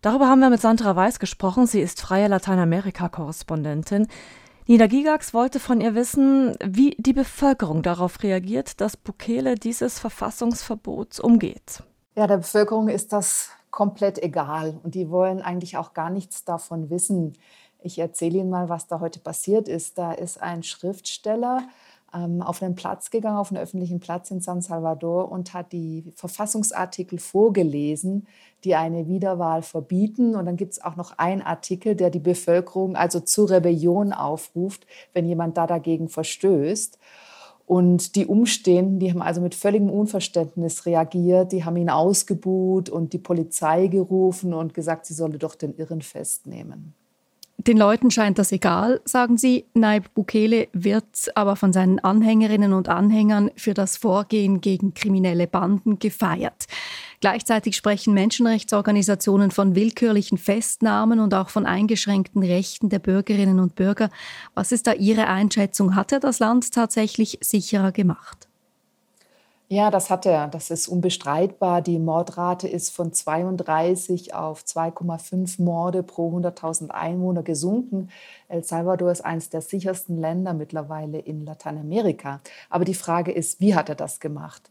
Darüber 0.00 0.28
haben 0.28 0.40
wir 0.40 0.50
mit 0.50 0.60
Sandra 0.60 0.94
Weiß 0.94 1.18
gesprochen. 1.18 1.66
Sie 1.66 1.80
ist 1.80 2.00
freie 2.00 2.28
Lateinamerika-Korrespondentin. 2.28 4.06
Nina 4.66 4.86
Gigax 4.86 5.34
wollte 5.34 5.60
von 5.60 5.82
ihr 5.82 5.94
wissen, 5.94 6.56
wie 6.64 6.96
die 6.98 7.12
Bevölkerung 7.12 7.82
darauf 7.82 8.22
reagiert, 8.22 8.80
dass 8.80 8.96
Bukele 8.96 9.56
dieses 9.56 9.98
Verfassungsverbot 9.98 11.20
umgeht. 11.20 11.82
Ja, 12.16 12.26
der 12.26 12.38
Bevölkerung 12.38 12.88
ist 12.88 13.12
das 13.12 13.50
komplett 13.70 14.22
egal 14.22 14.80
und 14.82 14.94
die 14.94 15.10
wollen 15.10 15.42
eigentlich 15.42 15.76
auch 15.76 15.92
gar 15.92 16.08
nichts 16.08 16.46
davon 16.46 16.88
wissen. 16.88 17.34
Ich 17.82 17.98
erzähle 17.98 18.38
Ihnen 18.38 18.48
mal, 18.48 18.70
was 18.70 18.86
da 18.86 19.00
heute 19.00 19.20
passiert 19.20 19.68
ist. 19.68 19.98
Da 19.98 20.12
ist 20.12 20.40
ein 20.40 20.62
Schriftsteller, 20.62 21.68
auf 22.14 22.62
einen 22.62 22.74
Platz 22.76 23.10
gegangen, 23.10 23.36
auf 23.36 23.50
einen 23.50 23.60
öffentlichen 23.60 23.98
Platz 23.98 24.30
in 24.30 24.40
San 24.40 24.62
Salvador 24.62 25.30
und 25.30 25.52
hat 25.52 25.72
die 25.72 26.12
Verfassungsartikel 26.14 27.18
vorgelesen, 27.18 28.26
die 28.62 28.76
eine 28.76 29.08
Wiederwahl 29.08 29.62
verbieten. 29.62 30.36
Und 30.36 30.46
dann 30.46 30.56
gibt 30.56 30.74
es 30.74 30.82
auch 30.82 30.96
noch 30.96 31.18
einen 31.18 31.42
Artikel, 31.42 31.96
der 31.96 32.10
die 32.10 32.20
Bevölkerung 32.20 32.96
also 32.96 33.20
zur 33.20 33.50
Rebellion 33.50 34.12
aufruft, 34.12 34.86
wenn 35.12 35.26
jemand 35.26 35.56
da 35.56 35.66
dagegen 35.66 36.08
verstößt. 36.08 36.98
Und 37.66 38.14
die 38.14 38.26
Umstehenden, 38.26 38.98
die 38.98 39.10
haben 39.10 39.22
also 39.22 39.40
mit 39.40 39.54
völligem 39.54 39.90
Unverständnis 39.90 40.86
reagiert, 40.86 41.52
die 41.52 41.64
haben 41.64 41.76
ihn 41.76 41.90
ausgebuht 41.90 42.90
und 42.90 43.12
die 43.12 43.18
Polizei 43.18 43.86
gerufen 43.86 44.52
und 44.52 44.74
gesagt, 44.74 45.06
sie 45.06 45.14
solle 45.14 45.38
doch 45.38 45.54
den 45.54 45.74
Irren 45.76 46.02
festnehmen. 46.02 46.94
Den 47.66 47.78
Leuten 47.78 48.10
scheint 48.10 48.38
das 48.38 48.52
egal, 48.52 49.00
sagen 49.06 49.38
sie. 49.38 49.64
Naib 49.72 50.12
Bukele 50.12 50.68
wird 50.74 51.30
aber 51.34 51.56
von 51.56 51.72
seinen 51.72 51.98
Anhängerinnen 51.98 52.74
und 52.74 52.90
Anhängern 52.90 53.50
für 53.56 53.72
das 53.72 53.96
Vorgehen 53.96 54.60
gegen 54.60 54.92
kriminelle 54.92 55.46
Banden 55.46 55.98
gefeiert. 55.98 56.66
Gleichzeitig 57.20 57.74
sprechen 57.74 58.12
Menschenrechtsorganisationen 58.12 59.50
von 59.50 59.74
willkürlichen 59.74 60.36
Festnahmen 60.36 61.20
und 61.20 61.32
auch 61.32 61.48
von 61.48 61.64
eingeschränkten 61.64 62.42
Rechten 62.42 62.90
der 62.90 62.98
Bürgerinnen 62.98 63.58
und 63.58 63.76
Bürger. 63.76 64.10
Was 64.52 64.70
ist 64.70 64.86
da 64.86 64.92
Ihre 64.92 65.28
Einschätzung? 65.28 65.94
Hat 65.94 66.12
er 66.12 66.20
das 66.20 66.40
Land 66.40 66.70
tatsächlich 66.70 67.38
sicherer 67.40 67.92
gemacht? 67.92 68.46
Ja, 69.68 69.90
das 69.90 70.10
hat 70.10 70.26
er. 70.26 70.46
Das 70.48 70.70
ist 70.70 70.88
unbestreitbar. 70.88 71.80
Die 71.80 71.98
Mordrate 71.98 72.68
ist 72.68 72.90
von 72.90 73.12
32 73.12 74.34
auf 74.34 74.62
2,5 74.62 75.62
Morde 75.62 76.02
pro 76.02 76.30
100.000 76.36 76.90
Einwohner 76.90 77.42
gesunken. 77.42 78.10
El 78.48 78.62
Salvador 78.62 79.10
ist 79.10 79.22
eines 79.24 79.48
der 79.48 79.62
sichersten 79.62 80.18
Länder 80.18 80.52
mittlerweile 80.52 81.18
in 81.18 81.44
Lateinamerika. 81.46 82.40
Aber 82.68 82.84
die 82.84 82.94
Frage 82.94 83.32
ist, 83.32 83.60
wie 83.60 83.74
hat 83.74 83.88
er 83.88 83.94
das 83.94 84.20
gemacht? 84.20 84.70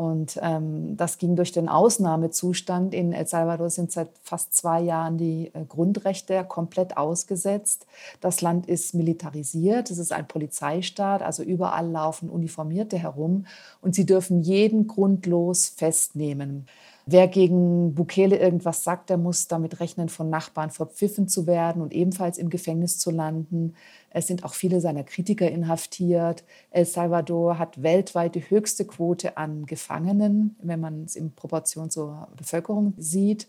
Und 0.00 0.38
ähm, 0.40 0.96
das 0.96 1.18
ging 1.18 1.36
durch 1.36 1.52
den 1.52 1.68
Ausnahmezustand. 1.68 2.94
In 2.94 3.12
El 3.12 3.26
Salvador 3.26 3.68
sind 3.68 3.92
seit 3.92 4.08
fast 4.22 4.54
zwei 4.54 4.80
Jahren 4.80 5.18
die 5.18 5.50
äh, 5.52 5.66
Grundrechte 5.68 6.42
komplett 6.44 6.96
ausgesetzt. 6.96 7.86
Das 8.22 8.40
Land 8.40 8.66
ist 8.66 8.94
militarisiert, 8.94 9.90
es 9.90 9.98
ist 9.98 10.14
ein 10.14 10.26
Polizeistaat, 10.26 11.20
also 11.20 11.42
überall 11.42 11.86
laufen 11.86 12.30
Uniformierte 12.30 12.96
herum 12.96 13.44
und 13.82 13.94
sie 13.94 14.06
dürfen 14.06 14.40
jeden 14.40 14.86
grundlos 14.86 15.68
festnehmen. 15.68 16.64
Wer 17.06 17.28
gegen 17.28 17.94
Bukele 17.94 18.38
irgendwas 18.38 18.84
sagt, 18.84 19.10
der 19.10 19.16
muss 19.16 19.48
damit 19.48 19.80
rechnen, 19.80 20.08
von 20.08 20.30
Nachbarn 20.30 20.70
verpfiffen 20.70 21.28
zu 21.28 21.46
werden 21.46 21.82
und 21.82 21.92
ebenfalls 21.92 22.38
im 22.38 22.50
Gefängnis 22.50 22.98
zu 22.98 23.10
landen. 23.10 23.74
Es 24.10 24.26
sind 24.26 24.44
auch 24.44 24.54
viele 24.54 24.80
seiner 24.80 25.04
Kritiker 25.04 25.50
inhaftiert. 25.50 26.44
El 26.70 26.84
Salvador 26.84 27.58
hat 27.58 27.82
weltweit 27.82 28.34
die 28.34 28.48
höchste 28.48 28.84
Quote 28.84 29.36
an 29.36 29.66
Gefangenen, 29.66 30.56
wenn 30.62 30.80
man 30.80 31.04
es 31.04 31.16
in 31.16 31.34
Proportion 31.34 31.90
zur 31.90 32.28
Bevölkerung 32.36 32.94
sieht. 32.96 33.48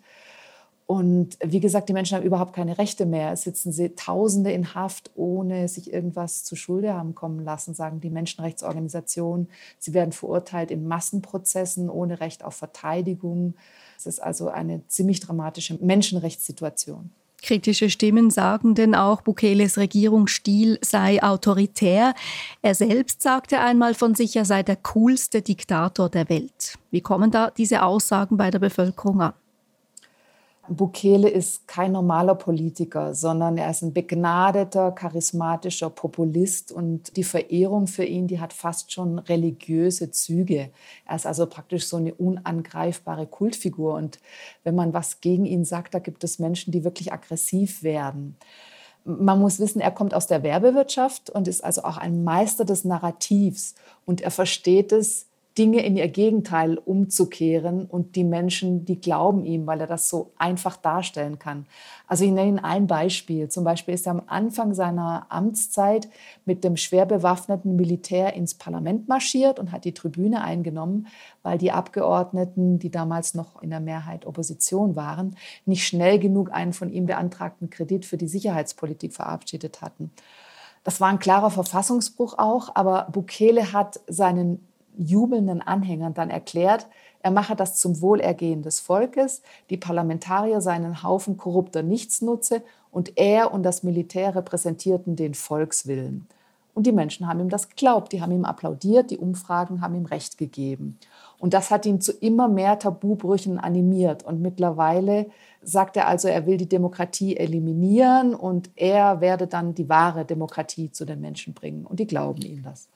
Und 0.91 1.37
wie 1.41 1.61
gesagt, 1.61 1.87
die 1.87 1.93
Menschen 1.93 2.17
haben 2.17 2.25
überhaupt 2.25 2.51
keine 2.51 2.77
Rechte 2.77 3.05
mehr. 3.05 3.31
Es 3.31 3.43
sitzen 3.43 3.71
sie 3.71 3.95
Tausende 3.95 4.51
in 4.51 4.75
Haft, 4.75 5.09
ohne 5.15 5.69
sich 5.69 5.93
irgendwas 5.93 6.43
zu 6.43 6.57
Schulde 6.57 6.93
haben 6.93 7.15
kommen 7.15 7.45
lassen, 7.45 7.73
sagen 7.73 8.01
die 8.01 8.09
Menschenrechtsorganisationen. 8.09 9.47
Sie 9.79 9.93
werden 9.93 10.11
verurteilt 10.11 10.69
in 10.69 10.85
Massenprozessen 10.89 11.89
ohne 11.89 12.19
Recht 12.19 12.43
auf 12.43 12.55
Verteidigung. 12.55 13.53
Es 13.97 14.05
ist 14.05 14.21
also 14.21 14.49
eine 14.49 14.85
ziemlich 14.89 15.21
dramatische 15.21 15.77
Menschenrechtssituation. 15.81 17.09
Kritische 17.41 17.89
Stimmen 17.89 18.29
sagen 18.29 18.75
denn 18.75 18.93
auch, 18.93 19.21
Bukeles 19.21 19.77
Regierungsstil 19.77 20.77
sei 20.81 21.23
autoritär. 21.23 22.15
Er 22.61 22.75
selbst 22.75 23.21
sagte 23.21 23.59
einmal 23.59 23.93
von 23.93 24.13
sich, 24.13 24.35
er 24.35 24.43
sei 24.43 24.61
der 24.61 24.75
coolste 24.75 25.41
Diktator 25.41 26.09
der 26.09 26.27
Welt. 26.27 26.77
Wie 26.91 26.99
kommen 26.99 27.31
da 27.31 27.49
diese 27.49 27.83
Aussagen 27.83 28.35
bei 28.35 28.51
der 28.51 28.59
Bevölkerung 28.59 29.21
an? 29.21 29.33
Bukele 30.69 31.27
ist 31.27 31.67
kein 31.67 31.91
normaler 31.91 32.35
Politiker, 32.35 33.15
sondern 33.15 33.57
er 33.57 33.71
ist 33.71 33.81
ein 33.81 33.93
begnadeter, 33.93 34.91
charismatischer 34.91 35.89
Populist 35.89 36.71
und 36.71 37.17
die 37.17 37.23
Verehrung 37.23 37.87
für 37.87 38.05
ihn, 38.05 38.27
die 38.27 38.39
hat 38.39 38.53
fast 38.53 38.91
schon 38.91 39.17
religiöse 39.19 40.11
Züge. 40.11 40.69
Er 41.05 41.15
ist 41.15 41.25
also 41.25 41.47
praktisch 41.47 41.87
so 41.87 41.97
eine 41.97 42.13
unangreifbare 42.13 43.25
Kultfigur 43.25 43.95
und 43.95 44.19
wenn 44.63 44.75
man 44.75 44.93
was 44.93 45.19
gegen 45.19 45.45
ihn 45.45 45.65
sagt, 45.65 45.95
da 45.95 45.99
gibt 45.99 46.23
es 46.23 46.37
Menschen, 46.37 46.71
die 46.71 46.83
wirklich 46.83 47.11
aggressiv 47.11 47.81
werden. 47.81 48.37
Man 49.03 49.39
muss 49.39 49.59
wissen, 49.59 49.81
er 49.81 49.91
kommt 49.91 50.13
aus 50.13 50.27
der 50.27 50.43
Werbewirtschaft 50.43 51.31
und 51.31 51.47
ist 51.47 51.63
also 51.63 51.83
auch 51.83 51.97
ein 51.97 52.23
Meister 52.23 52.65
des 52.65 52.85
Narrativs 52.85 53.73
und 54.05 54.21
er 54.21 54.31
versteht 54.31 54.91
es, 54.91 55.25
Dinge 55.57 55.85
in 55.85 55.97
ihr 55.97 56.07
Gegenteil 56.07 56.77
umzukehren 56.77 57.85
und 57.85 58.15
die 58.15 58.23
Menschen, 58.23 58.85
die 58.85 59.01
glauben 59.01 59.43
ihm, 59.43 59.67
weil 59.67 59.81
er 59.81 59.87
das 59.87 60.07
so 60.07 60.31
einfach 60.37 60.77
darstellen 60.77 61.39
kann. 61.39 61.65
Also 62.07 62.23
ich 62.23 62.31
nenne 62.31 62.47
Ihnen 62.47 62.59
ein 62.59 62.87
Beispiel. 62.87 63.49
Zum 63.49 63.65
Beispiel 63.65 63.93
ist 63.93 64.07
er 64.07 64.11
am 64.11 64.21
Anfang 64.27 64.73
seiner 64.73 65.25
Amtszeit 65.27 66.07
mit 66.45 66.63
dem 66.63 66.77
schwer 66.77 67.05
bewaffneten 67.05 67.75
Militär 67.75 68.33
ins 68.33 68.53
Parlament 68.53 69.09
marschiert 69.09 69.59
und 69.59 69.73
hat 69.73 69.83
die 69.83 69.93
Tribüne 69.93 70.41
eingenommen, 70.41 71.07
weil 71.43 71.57
die 71.57 71.73
Abgeordneten, 71.73 72.79
die 72.79 72.89
damals 72.89 73.33
noch 73.33 73.61
in 73.61 73.71
der 73.71 73.81
Mehrheit 73.81 74.25
Opposition 74.25 74.95
waren, 74.95 75.35
nicht 75.65 75.85
schnell 75.85 76.17
genug 76.17 76.51
einen 76.53 76.71
von 76.71 76.89
ihm 76.89 77.07
beantragten 77.07 77.69
Kredit 77.69 78.05
für 78.05 78.17
die 78.17 78.27
Sicherheitspolitik 78.29 79.13
verabschiedet 79.13 79.81
hatten. 79.81 80.11
Das 80.83 80.99
war 80.99 81.09
ein 81.09 81.19
klarer 81.19 81.51
Verfassungsbruch 81.51 82.37
auch, 82.37 82.75
aber 82.75 83.07
Bukele 83.11 83.73
hat 83.73 83.99
seinen 84.07 84.65
jubelnden 85.01 85.61
Anhängern 85.61 86.13
dann 86.13 86.29
erklärt, 86.29 86.87
er 87.23 87.31
mache 87.31 87.55
das 87.55 87.75
zum 87.75 88.01
Wohlergehen 88.01 88.63
des 88.63 88.79
Volkes, 88.79 89.41
die 89.69 89.77
Parlamentarier 89.77 90.61
seinen 90.61 91.03
Haufen 91.03 91.37
korrupter 91.37 91.83
Nichtsnutze 91.83 92.63
und 92.91 93.17
er 93.17 93.53
und 93.53 93.63
das 93.63 93.83
Militär 93.83 94.35
repräsentierten 94.35 95.15
den 95.15 95.33
Volkswillen. 95.33 96.27
Und 96.73 96.87
die 96.87 96.93
Menschen 96.93 97.27
haben 97.27 97.41
ihm 97.41 97.49
das 97.49 97.69
geglaubt, 97.69 98.13
die 98.13 98.21
haben 98.21 98.31
ihm 98.31 98.45
applaudiert, 98.45 99.11
die 99.11 99.17
Umfragen 99.17 99.81
haben 99.81 99.93
ihm 99.93 100.05
Recht 100.05 100.37
gegeben. 100.37 100.97
Und 101.37 101.53
das 101.53 101.69
hat 101.69 101.85
ihn 101.85 101.99
zu 101.99 102.13
immer 102.13 102.47
mehr 102.47 102.79
Tabubrüchen 102.79 103.59
animiert. 103.59 104.23
Und 104.23 104.41
mittlerweile 104.41 105.27
sagt 105.61 105.97
er 105.97 106.07
also, 106.07 106.29
er 106.29 106.45
will 106.45 106.57
die 106.57 106.69
Demokratie 106.69 107.35
eliminieren 107.35 108.33
und 108.33 108.69
er 108.75 109.19
werde 109.19 109.47
dann 109.47 109.73
die 109.73 109.89
wahre 109.89 110.23
Demokratie 110.23 110.91
zu 110.91 111.03
den 111.03 111.19
Menschen 111.19 111.53
bringen. 111.53 111.85
Und 111.85 111.99
die 111.99 112.07
glauben 112.07 112.41
ihm 112.41 112.63
das. 112.63 112.87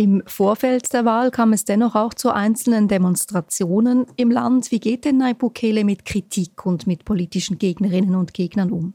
Im 0.00 0.22
Vorfeld 0.26 0.94
der 0.94 1.04
Wahl 1.04 1.30
kam 1.30 1.52
es 1.52 1.66
dennoch 1.66 1.94
auch 1.94 2.14
zu 2.14 2.30
einzelnen 2.30 2.88
Demonstrationen 2.88 4.06
im 4.16 4.30
Land. 4.30 4.70
Wie 4.70 4.80
geht 4.80 5.04
denn 5.04 5.18
Nayib 5.18 5.40
Bukele 5.40 5.84
mit 5.84 6.06
Kritik 6.06 6.64
und 6.64 6.86
mit 6.86 7.04
politischen 7.04 7.58
Gegnerinnen 7.58 8.14
und 8.14 8.32
Gegnern 8.32 8.72
um? 8.72 8.94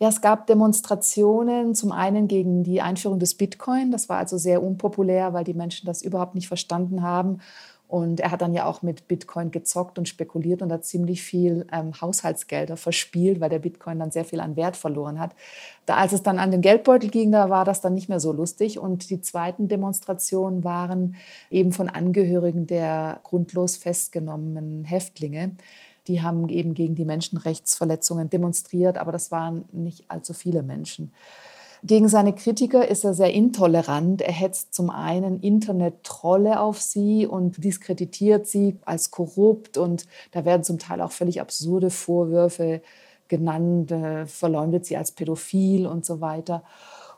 Ja, 0.00 0.08
es 0.08 0.20
gab 0.20 0.48
Demonstrationen, 0.48 1.76
zum 1.76 1.92
einen 1.92 2.26
gegen 2.26 2.64
die 2.64 2.80
Einführung 2.80 3.20
des 3.20 3.36
Bitcoin. 3.36 3.92
Das 3.92 4.08
war 4.08 4.18
also 4.18 4.38
sehr 4.38 4.60
unpopulär, 4.60 5.34
weil 5.34 5.44
die 5.44 5.54
Menschen 5.54 5.86
das 5.86 6.02
überhaupt 6.02 6.34
nicht 6.34 6.48
verstanden 6.48 7.04
haben. 7.04 7.38
Und 7.88 8.20
er 8.20 8.30
hat 8.30 8.42
dann 8.42 8.52
ja 8.52 8.66
auch 8.66 8.82
mit 8.82 9.08
Bitcoin 9.08 9.50
gezockt 9.50 9.98
und 9.98 10.06
spekuliert 10.06 10.60
und 10.60 10.70
hat 10.70 10.84
ziemlich 10.84 11.22
viel 11.22 11.66
ähm, 11.72 11.98
Haushaltsgelder 11.98 12.76
verspielt, 12.76 13.40
weil 13.40 13.48
der 13.48 13.60
Bitcoin 13.60 13.98
dann 13.98 14.10
sehr 14.10 14.26
viel 14.26 14.40
an 14.40 14.56
Wert 14.56 14.76
verloren 14.76 15.18
hat. 15.18 15.34
Da, 15.86 15.96
als 15.96 16.12
es 16.12 16.22
dann 16.22 16.38
an 16.38 16.50
den 16.50 16.60
Geldbeutel 16.60 17.08
ging, 17.08 17.32
da 17.32 17.48
war 17.48 17.64
das 17.64 17.80
dann 17.80 17.94
nicht 17.94 18.10
mehr 18.10 18.20
so 18.20 18.30
lustig. 18.30 18.78
Und 18.78 19.08
die 19.08 19.22
zweiten 19.22 19.68
Demonstrationen 19.68 20.64
waren 20.64 21.16
eben 21.50 21.72
von 21.72 21.88
Angehörigen 21.88 22.66
der 22.66 23.20
grundlos 23.22 23.78
festgenommenen 23.78 24.84
Häftlinge. 24.84 25.52
Die 26.08 26.20
haben 26.20 26.46
eben 26.50 26.74
gegen 26.74 26.94
die 26.94 27.06
Menschenrechtsverletzungen 27.06 28.28
demonstriert, 28.28 28.98
aber 28.98 29.12
das 29.12 29.30
waren 29.30 29.64
nicht 29.72 30.10
allzu 30.10 30.34
viele 30.34 30.62
Menschen. 30.62 31.10
Gegen 31.84 32.08
seine 32.08 32.32
Kritiker 32.34 32.88
ist 32.88 33.04
er 33.04 33.14
sehr 33.14 33.32
intolerant. 33.32 34.20
Er 34.20 34.32
hetzt 34.32 34.74
zum 34.74 34.90
einen 34.90 35.40
Internet-Trolle 35.40 36.60
auf 36.60 36.80
sie 36.80 37.26
und 37.26 37.62
diskreditiert 37.62 38.46
sie 38.46 38.76
als 38.84 39.10
korrupt. 39.10 39.78
Und 39.78 40.06
da 40.32 40.44
werden 40.44 40.64
zum 40.64 40.78
Teil 40.78 41.00
auch 41.00 41.12
völlig 41.12 41.40
absurde 41.40 41.90
Vorwürfe 41.90 42.82
genannt, 43.28 43.92
äh, 43.92 44.26
verleumdet 44.26 44.86
sie 44.86 44.96
als 44.96 45.12
pädophil 45.12 45.86
und 45.86 46.04
so 46.04 46.20
weiter. 46.20 46.62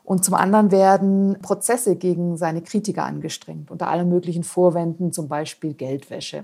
Und 0.03 0.25
zum 0.25 0.33
anderen 0.33 0.71
werden 0.71 1.37
Prozesse 1.41 1.95
gegen 1.95 2.37
seine 2.37 2.61
Kritiker 2.61 3.05
angestrengt, 3.05 3.71
unter 3.71 3.87
allen 3.87 4.09
möglichen 4.09 4.43
Vorwänden, 4.43 5.13
zum 5.13 5.27
Beispiel 5.27 5.73
Geldwäsche. 5.73 6.43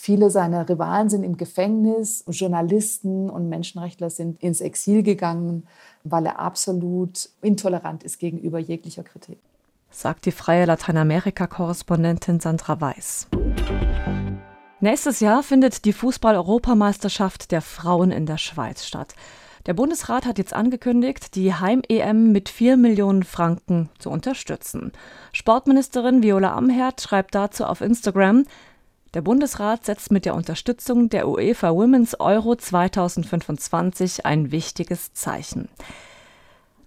Viele 0.00 0.30
seiner 0.30 0.68
Rivalen 0.68 1.10
sind 1.10 1.24
im 1.24 1.36
Gefängnis, 1.36 2.24
Journalisten 2.28 3.28
und 3.28 3.48
Menschenrechtler 3.48 4.10
sind 4.10 4.40
ins 4.40 4.60
Exil 4.60 5.02
gegangen, 5.02 5.66
weil 6.04 6.24
er 6.24 6.38
absolut 6.38 7.30
intolerant 7.42 8.04
ist 8.04 8.20
gegenüber 8.20 8.60
jeglicher 8.60 9.02
Kritik. 9.02 9.40
Sagt 9.90 10.26
die 10.26 10.30
freie 10.30 10.66
Lateinamerika-Korrespondentin 10.66 12.38
Sandra 12.38 12.80
Weiß. 12.80 13.26
Nächstes 14.78 15.18
Jahr 15.18 15.42
findet 15.42 15.84
die 15.84 15.92
Fußball-Europameisterschaft 15.92 17.50
der 17.50 17.60
Frauen 17.60 18.12
in 18.12 18.24
der 18.24 18.38
Schweiz 18.38 18.86
statt. 18.86 19.16
Der 19.66 19.74
Bundesrat 19.74 20.26
hat 20.26 20.38
jetzt 20.38 20.54
angekündigt, 20.54 21.34
die 21.34 21.52
Heim-EM 21.52 22.30
mit 22.30 22.48
4 22.48 22.76
Millionen 22.76 23.24
Franken 23.24 23.90
zu 23.98 24.10
unterstützen. 24.10 24.92
Sportministerin 25.32 26.22
Viola 26.22 26.54
Amherd 26.54 27.00
schreibt 27.00 27.34
dazu 27.34 27.64
auf 27.64 27.80
Instagram, 27.80 28.44
der 29.14 29.22
Bundesrat 29.22 29.86
setzt 29.86 30.10
mit 30.10 30.24
der 30.24 30.34
Unterstützung 30.34 31.08
der 31.08 31.28
UEFA 31.28 31.70
Women's 31.70 32.18
Euro 32.20 32.56
2025 32.56 34.26
ein 34.26 34.50
wichtiges 34.50 35.12
Zeichen. 35.14 35.68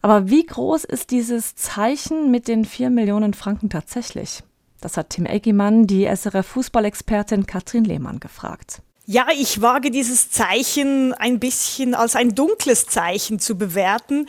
Aber 0.01 0.29
wie 0.29 0.45
groß 0.45 0.83
ist 0.83 1.11
dieses 1.11 1.55
Zeichen 1.55 2.31
mit 2.31 2.47
den 2.47 2.65
4 2.65 2.89
Millionen 2.89 3.33
Franken 3.33 3.69
tatsächlich? 3.69 4.43
Das 4.81 4.97
hat 4.97 5.11
Tim 5.11 5.25
Eggimann, 5.25 5.85
die 5.85 6.07
SRF-Fußballexpertin 6.07 7.45
Katrin 7.45 7.85
Lehmann 7.85 8.19
gefragt. 8.19 8.81
Ja, 9.05 9.27
ich 9.35 9.61
wage 9.61 9.91
dieses 9.91 10.31
Zeichen 10.31 11.13
ein 11.13 11.39
bisschen 11.39 11.95
als 11.95 12.15
ein 12.15 12.33
dunkles 12.33 12.85
Zeichen 12.85 13.39
zu 13.39 13.57
bewerten, 13.57 14.27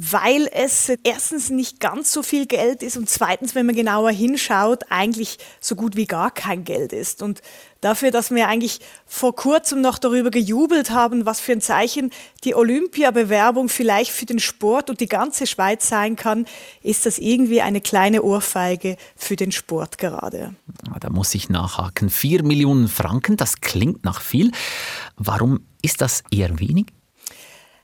weil 0.00 0.48
es 0.52 0.92
erstens 1.02 1.50
nicht 1.50 1.80
ganz 1.80 2.12
so 2.12 2.22
viel 2.22 2.46
Geld 2.46 2.84
ist 2.84 2.96
und 2.96 3.10
zweitens, 3.10 3.56
wenn 3.56 3.66
man 3.66 3.74
genauer 3.74 4.12
hinschaut, 4.12 4.84
eigentlich 4.90 5.38
so 5.60 5.74
gut 5.74 5.96
wie 5.96 6.06
gar 6.06 6.30
kein 6.30 6.62
Geld 6.62 6.92
ist. 6.92 7.20
Und 7.20 7.42
dafür, 7.80 8.12
dass 8.12 8.30
wir 8.30 8.46
eigentlich 8.46 8.78
vor 9.06 9.34
kurzem 9.34 9.80
noch 9.80 9.98
darüber 9.98 10.30
gejubelt 10.30 10.90
haben, 10.90 11.26
was 11.26 11.40
für 11.40 11.50
ein 11.50 11.60
Zeichen 11.60 12.12
die 12.44 12.54
Olympiabewerbung 12.54 13.68
vielleicht 13.68 14.12
für 14.12 14.24
den 14.24 14.38
Sport 14.38 14.88
und 14.88 15.00
die 15.00 15.08
ganze 15.08 15.48
Schweiz 15.48 15.88
sein 15.88 16.14
kann, 16.14 16.46
ist 16.80 17.04
das 17.04 17.18
irgendwie 17.18 17.60
eine 17.60 17.80
kleine 17.80 18.22
Ohrfeige 18.22 18.96
für 19.16 19.34
den 19.34 19.50
Sport 19.50 19.98
gerade. 19.98 20.54
Da 21.00 21.10
muss 21.10 21.34
ich 21.34 21.48
nachhaken. 21.48 22.08
Vier 22.08 22.44
Millionen 22.44 22.86
Franken, 22.86 23.36
das 23.36 23.60
klingt 23.60 24.04
nach 24.04 24.20
viel. 24.20 24.52
Warum 25.16 25.58
ist 25.82 26.02
das 26.02 26.22
eher 26.30 26.60
wenig? 26.60 26.86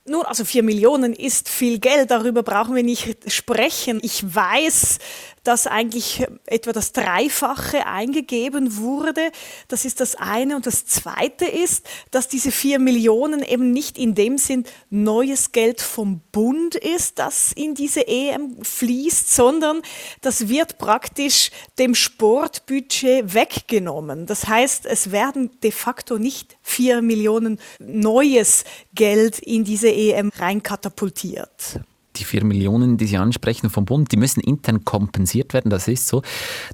Nun, 0.07 0.23
also 0.27 0.45
vier 0.45 0.63
Millionen 0.63 1.15
ist 1.15 1.49
viel 1.49 1.79
Geld, 1.79 2.11
darüber 2.11 2.43
brauchen 2.43 2.75
wir 2.75 2.83
nicht 2.83 3.17
sprechen. 3.33 4.01
Ich 4.03 4.23
weiß, 4.35 4.99
dass 5.45 5.67
eigentlich 5.67 6.27
etwa 6.47 6.73
das 6.73 6.93
Dreifache 6.93 7.87
eingegeben 7.87 8.79
wurde. 8.79 9.31
Das 9.69 9.85
ist 9.85 10.01
das 10.01 10.17
eine. 10.17 10.57
Und 10.57 10.67
das 10.67 10.87
zweite 10.87 11.45
ist, 11.45 11.87
dass 12.11 12.29
diese 12.29 12.51
vier 12.51 12.79
Millionen 12.79 13.43
eben 13.43 13.71
nicht 13.71 13.99
in 13.99 14.15
dem 14.15 14.39
Sinn 14.39 14.65
neues 14.91 15.53
Geld 15.53 15.81
vom 15.81 16.21
Bund 16.33 16.75
ist, 16.75 17.19
das 17.19 17.53
in 17.53 17.75
diese 17.75 18.07
EM 18.09 18.57
fließt, 18.63 19.33
sondern 19.33 19.83
das 20.23 20.49
wird 20.49 20.79
praktisch 20.79 21.51
dem 21.79 21.95
Sportbudget 21.95 23.35
weggenommen. 23.35 24.27
Das 24.27 24.49
heißt, 24.49 24.87
es 24.87 25.13
werden 25.13 25.51
de 25.63 25.71
facto 25.71 26.19
nicht 26.19 26.57
vier 26.63 27.03
Millionen 27.03 27.61
neues 27.79 28.65
Geld 28.95 29.39
in 29.39 29.65
diese 29.65 29.93
EM 29.93 30.31
reinkatapultiert 30.35 31.81
die 32.17 32.25
vier 32.25 32.45
Millionen, 32.45 32.97
die 32.97 33.07
Sie 33.07 33.17
ansprechen 33.17 33.71
vom 33.71 33.85
Bund, 33.85 34.13
die 34.13 34.17
müssen 34.17 34.41
intern 34.41 34.85
kompensiert 34.85 35.53
werden. 35.53 35.71
Das 35.71 35.89
ist 35.89 36.07
so. 36.07 36.23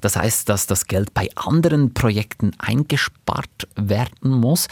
Das 0.01 0.15
heißt, 0.15 0.49
dass 0.49 0.67
das 0.67 0.85
Geld 0.85 1.13
bei 1.13 1.29
anderen 1.35 1.93
Projekten 1.93 2.51
eingespart 2.57 3.67
werden 3.75 4.31
muss. 4.31 4.67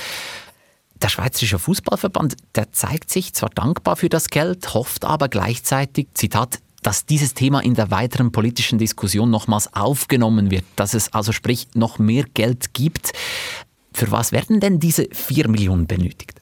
Der 1.01 1.09
Schweizerische 1.09 1.59
Fußballverband, 1.59 2.35
der 2.55 2.71
zeigt 2.73 3.09
sich 3.09 3.33
zwar 3.33 3.49
dankbar 3.49 3.95
für 3.95 4.09
das 4.09 4.29
Geld, 4.29 4.73
hofft 4.73 5.05
aber 5.05 5.29
gleichzeitig, 5.29 6.07
Zitat, 6.13 6.59
dass 6.81 7.05
dieses 7.05 7.33
Thema 7.33 7.61
in 7.61 7.73
der 7.73 7.91
weiteren 7.91 8.31
politischen 8.31 8.79
Diskussion 8.79 9.29
nochmals 9.29 9.73
aufgenommen 9.73 10.51
wird, 10.51 10.65
dass 10.75 10.93
es 10.93 11.13
also 11.13 11.31
sprich 11.31 11.67
noch 11.73 11.99
mehr 11.99 12.25
Geld 12.33 12.73
gibt. 12.73 13.11
Für 13.93 14.11
was 14.11 14.31
werden 14.31 14.59
denn 14.59 14.79
diese 14.79 15.07
vier 15.11 15.47
Millionen 15.47 15.87
benötigt? 15.87 16.39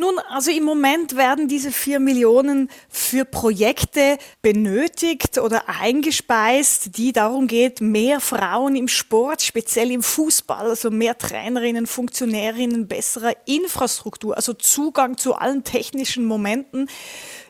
Nun, 0.00 0.20
also 0.28 0.52
im 0.52 0.62
Moment 0.62 1.16
werden 1.16 1.48
diese 1.48 1.72
vier 1.72 1.98
Millionen 1.98 2.70
für 2.88 3.24
Projekte 3.24 4.16
benötigt 4.42 5.38
oder 5.38 5.68
eingespeist, 5.68 6.96
die 6.96 7.10
darum 7.10 7.48
geht, 7.48 7.80
mehr 7.80 8.20
Frauen 8.20 8.76
im 8.76 8.86
Sport, 8.86 9.42
speziell 9.42 9.90
im 9.90 10.04
Fußball, 10.04 10.68
also 10.68 10.92
mehr 10.92 11.18
Trainerinnen, 11.18 11.88
Funktionärinnen, 11.88 12.86
bessere 12.86 13.36
Infrastruktur, 13.44 14.36
also 14.36 14.52
Zugang 14.52 15.18
zu 15.18 15.34
allen 15.34 15.64
technischen 15.64 16.26
Momenten 16.26 16.88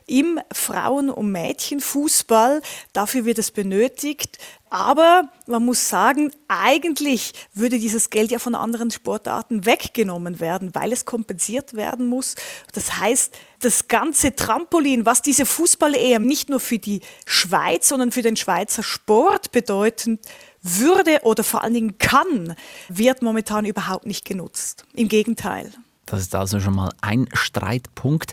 im 0.07 0.41
Frauen- 0.51 1.11
und 1.11 1.31
Mädchenfußball. 1.31 2.63
Dafür 2.95 3.27
wird 3.27 3.39
es 3.39 3.51
benötigt. 3.51 4.39
Aber 4.71 5.29
man 5.47 5.65
muss 5.65 5.89
sagen, 5.89 6.31
eigentlich 6.49 7.33
würde 7.55 7.79
dieses 7.79 8.11
Geld 8.11 8.31
ja 8.31 8.39
von 8.39 8.55
anderen 8.55 8.91
Sportarten 8.91 9.65
weggenommen 9.65 10.41
werden, 10.41 10.75
weil 10.75 10.93
es 10.93 11.05
kompensiert 11.05 11.75
werden 11.75 12.07
muss. 12.07 12.35
Das 12.73 12.99
heißt, 12.99 13.35
das 13.61 13.89
ganze 13.89 14.37
Trampolin, 14.37 15.07
was 15.07 15.23
diese 15.23 15.47
Fußball-EM 15.47 16.23
nicht 16.23 16.49
nur 16.51 16.61
für 16.61 16.79
die 16.79 17.01
Schweiz, 17.27 17.89
sondern 17.89 18.13
für 18.13 18.23
den 18.23 18.37
Schweizer 18.37 18.83
Sport 18.83 19.53
bedeuten 19.53 20.19
würde 20.63 21.21
oder 21.23 21.45
vor 21.45 21.63
allen 21.63 21.75
Dingen 21.75 21.99
kann, 21.99 22.55
wird 22.89 23.23
momentan 23.23 23.65
überhaupt 23.65 24.07
nicht 24.07 24.25
genutzt. 24.25 24.85
Im 24.95 25.09
Gegenteil. 25.09 25.73
Das 26.07 26.21
ist 26.21 26.35
also 26.35 26.59
schon 26.61 26.75
mal 26.75 26.91
ein 27.01 27.29
Streitpunkt. 27.33 28.33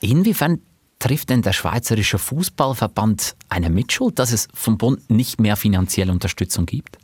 Inwiefern 0.00 0.60
trifft 1.04 1.28
denn 1.28 1.42
der 1.42 1.52
Schweizerische 1.52 2.18
Fußballverband 2.18 3.36
eine 3.50 3.68
Mitschuld, 3.68 4.18
dass 4.18 4.32
es 4.32 4.48
vom 4.54 4.78
Bund 4.78 5.10
nicht 5.10 5.38
mehr 5.38 5.54
finanzielle 5.54 6.10
Unterstützung 6.10 6.64
gibt? 6.64 6.96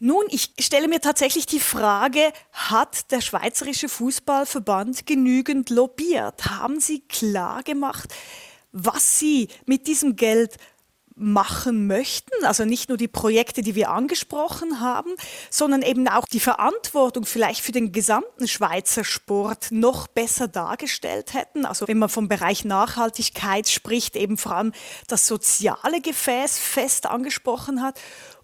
Nun, 0.00 0.24
ich 0.28 0.54
stelle 0.58 0.88
mir 0.88 1.00
tatsächlich 1.00 1.46
die 1.46 1.60
Frage, 1.60 2.32
hat 2.50 3.12
der 3.12 3.20
Schweizerische 3.20 3.88
Fußballverband 3.88 5.06
genügend 5.06 5.70
lobbyiert? 5.70 6.46
Haben 6.46 6.80
Sie 6.80 7.00
klar 7.06 7.62
gemacht, 7.62 8.12
was 8.72 9.20
Sie 9.20 9.46
mit 9.66 9.86
diesem 9.86 10.16
Geld 10.16 10.56
machen 11.20 11.86
möchten, 11.86 12.44
also 12.44 12.64
nicht 12.64 12.88
nur 12.88 12.98
die 12.98 13.08
Projekte, 13.08 13.62
die 13.62 13.74
wir 13.74 13.90
angesprochen 13.90 14.80
haben, 14.80 15.14
sondern 15.50 15.82
eben 15.82 16.08
auch 16.08 16.24
die 16.24 16.40
Verantwortung 16.40 17.26
vielleicht 17.26 17.60
für 17.60 17.72
den 17.72 17.92
gesamten 17.92 18.48
Schweizer 18.48 19.04
Sport 19.04 19.68
noch 19.70 20.06
besser 20.06 20.48
dargestellt 20.48 21.34
hätten. 21.34 21.66
Also 21.66 21.86
wenn 21.86 21.98
man 21.98 22.08
vom 22.08 22.28
Bereich 22.28 22.64
Nachhaltigkeit 22.64 23.68
spricht, 23.68 24.16
eben 24.16 24.36
vor 24.36 24.52
allem 24.52 24.72
das 25.08 25.26
soziale 25.26 26.00
Gefäß 26.00 26.58
fest 26.58 27.06
angesprochen 27.06 27.82
hat 27.82 28.00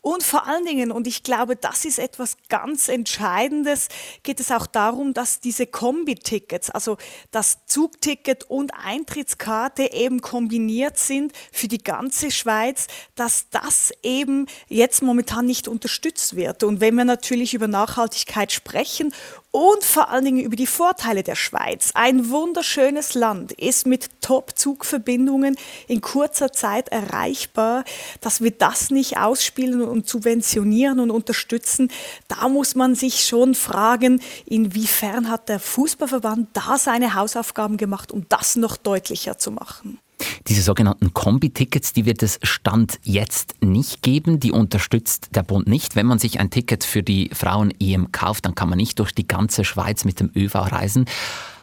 und 0.07 0.23
vor 0.23 0.47
allen 0.47 0.65
Dingen, 0.65 0.93
und 0.93 1.09
ich 1.09 1.25
glaube, 1.25 1.57
das 1.57 1.85
ist 1.85 1.99
etwas 1.99 2.37
ganz 2.49 2.87
Entscheidendes, 2.87 3.89
geht 4.23 4.39
es 4.39 4.53
auch 4.53 4.69
darum, 4.69 5.15
dass 5.15 5.41
diese 5.41 5.67
Kombi-Tickets, 5.67 6.71
also 6.71 6.97
das 7.33 7.67
Zugticket 7.67 8.45
und 8.45 8.71
Eintrittskarte 8.73 9.93
eben 9.93 10.21
kombiniert 10.21 10.97
sind 10.97 11.33
für 11.51 11.67
die 11.67 11.83
ganze 11.83 12.31
Schweiz, 12.31 12.87
dass 13.17 13.51
das 13.51 13.93
eben 14.05 14.47
jetzt 14.69 15.03
momentan 15.03 15.45
nicht 15.45 15.67
unterstützt 15.67 16.37
wird. 16.37 16.63
Und 16.63 16.81
wenn 16.81 16.95
wir 16.95 17.05
natürlich 17.05 17.53
über 17.53 17.67
Nachhaltigkeit 17.67 18.53
sprechen 18.53 19.13
und 19.57 19.85
vor 19.85 20.11
allen 20.11 20.27
Dingen 20.27 20.45
über 20.45 20.55
die 20.55 20.67
Vorteile 20.67 21.23
der 21.23 21.35
Schweiz. 21.35 21.93
Ein 21.95 22.29
wunderschönes 22.29 23.15
Land 23.15 23.53
ist 23.53 23.87
mit 23.87 24.11
Top-Zugverbindungen 24.21 25.57
in 25.89 26.03
kurzer 26.03 26.53
Zeit 26.53 26.91
erreichbar, 26.91 27.85
dass 28.21 28.43
wir 28.43 28.51
das 28.51 28.91
nicht 28.91 29.17
ausspielen 29.17 29.81
und 29.81 30.07
subventionieren 30.07 31.01
und 31.01 31.11
unterstützen. 31.11 31.91
Da 32.29 32.51
muss 32.51 32.75
man 32.75 32.95
sich 32.95 33.25
schon 33.25 33.55
fragen, 33.55 34.21
inwiefern 34.45 35.31
hat 35.31 35.49
der 35.49 35.59
Fußballverband 35.59 36.51
da 36.53 36.77
seine 36.77 37.15
Hausaufgaben 37.15 37.79
gemacht, 37.79 38.13
um 38.13 38.27
das 38.29 38.57
noch 38.57 38.77
deutlicher 38.77 39.39
zu 39.39 39.53
machen. 39.53 39.99
Diese 40.49 40.63
sogenannten 40.63 41.13
Kombi-Tickets, 41.13 41.93
die 41.93 42.07
wird 42.07 42.23
es 42.23 42.39
Stand 42.43 42.99
jetzt 43.03 43.55
nicht 43.61 44.03
geben. 44.03 44.41
Die 44.41 44.53
unterstützt 44.53 45.29
der 45.35 45.43
Bund 45.43 45.67
nicht. 45.67 45.97
Wenn 45.97 46.07
man 46.07 46.19
sich 46.19 46.41
ein 46.41 46.51
Ticket 46.51 46.85
für 46.85 47.03
die 47.03 47.31
Frauen-EM 47.33 48.13
kauft, 48.13 48.47
dann 48.47 48.55
kann 48.55 48.69
man 48.69 48.79
nicht 48.79 48.99
durch 48.99 49.13
die 49.13 49.27
ganze 49.27 49.65
Schweiz 49.65 50.05
mit 50.05 50.21
dem 50.21 50.31
ÖV 50.35 50.55
reisen. 50.55 51.07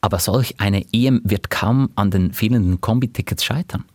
Aber 0.01 0.19
solch 0.19 0.59
eine 0.59 0.85
EM 0.91 1.21
wird 1.23 1.49
kaum 1.49 1.89
an 1.95 2.11
den 2.11 2.33
fehlenden 2.33 2.81
Kombi-Tickets 2.81 3.43
scheitern, 3.43 3.85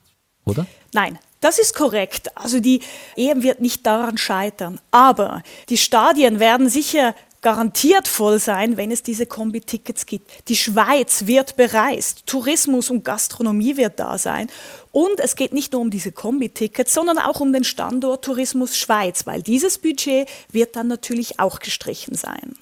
oder? 0.44 0.66
Nein, 0.94 1.18
das 1.40 1.58
ist 1.58 1.74
korrekt. 1.74 2.36
Also 2.36 2.60
die 2.60 2.80
EM 3.16 3.42
wird 3.42 3.60
nicht 3.60 3.86
daran 3.86 4.18
scheitern. 4.18 4.80
Aber 4.90 5.42
die 5.68 5.76
Stadien 5.76 6.40
werden 6.40 6.68
sicher 6.68 7.14
garantiert 7.40 8.08
voll 8.08 8.38
sein, 8.38 8.76
wenn 8.76 8.90
es 8.90 9.02
diese 9.02 9.26
Kombi-Tickets 9.26 10.06
gibt. 10.06 10.48
Die 10.48 10.56
Schweiz 10.56 11.26
wird 11.26 11.56
bereist, 11.56 12.26
Tourismus 12.26 12.90
und 12.90 13.04
Gastronomie 13.04 13.76
wird 13.76 14.00
da 14.00 14.18
sein. 14.18 14.48
Und 14.90 15.20
es 15.20 15.36
geht 15.36 15.52
nicht 15.52 15.72
nur 15.72 15.82
um 15.82 15.90
diese 15.90 16.10
Kombi-Tickets, 16.10 16.92
sondern 16.92 17.18
auch 17.18 17.40
um 17.40 17.52
den 17.52 17.64
Standort 17.64 18.24
Tourismus 18.24 18.76
Schweiz, 18.76 19.26
weil 19.26 19.42
dieses 19.42 19.78
Budget 19.78 20.28
wird 20.50 20.74
dann 20.74 20.88
natürlich 20.88 21.38
auch 21.38 21.60
gestrichen 21.60 22.14
sein. 22.14 22.54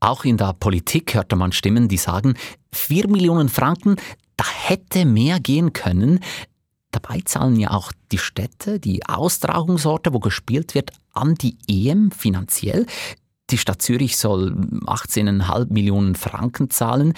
Auch 0.00 0.24
in 0.24 0.36
der 0.36 0.52
Politik 0.52 1.14
hörte 1.14 1.36
man 1.36 1.52
Stimmen, 1.52 1.88
die 1.88 1.96
sagen, 1.96 2.34
4 2.72 3.08
Millionen 3.08 3.48
Franken, 3.48 3.96
da 4.36 4.44
hätte 4.46 5.04
mehr 5.04 5.40
gehen 5.40 5.72
können. 5.72 6.20
Dabei 6.90 7.20
zahlen 7.24 7.56
ja 7.56 7.70
auch 7.70 7.92
die 8.12 8.18
Städte, 8.18 8.80
die 8.80 9.06
Austragungsorte, 9.06 10.12
wo 10.12 10.20
gespielt 10.20 10.74
wird, 10.74 10.90
an 11.12 11.34
die 11.34 11.58
EM 11.68 12.10
finanziell. 12.10 12.86
Die 13.50 13.58
Stadt 13.58 13.80
Zürich 13.82 14.16
soll 14.16 14.52
18,5 14.86 15.72
Millionen 15.72 16.14
Franken 16.14 16.70
zahlen, 16.70 17.14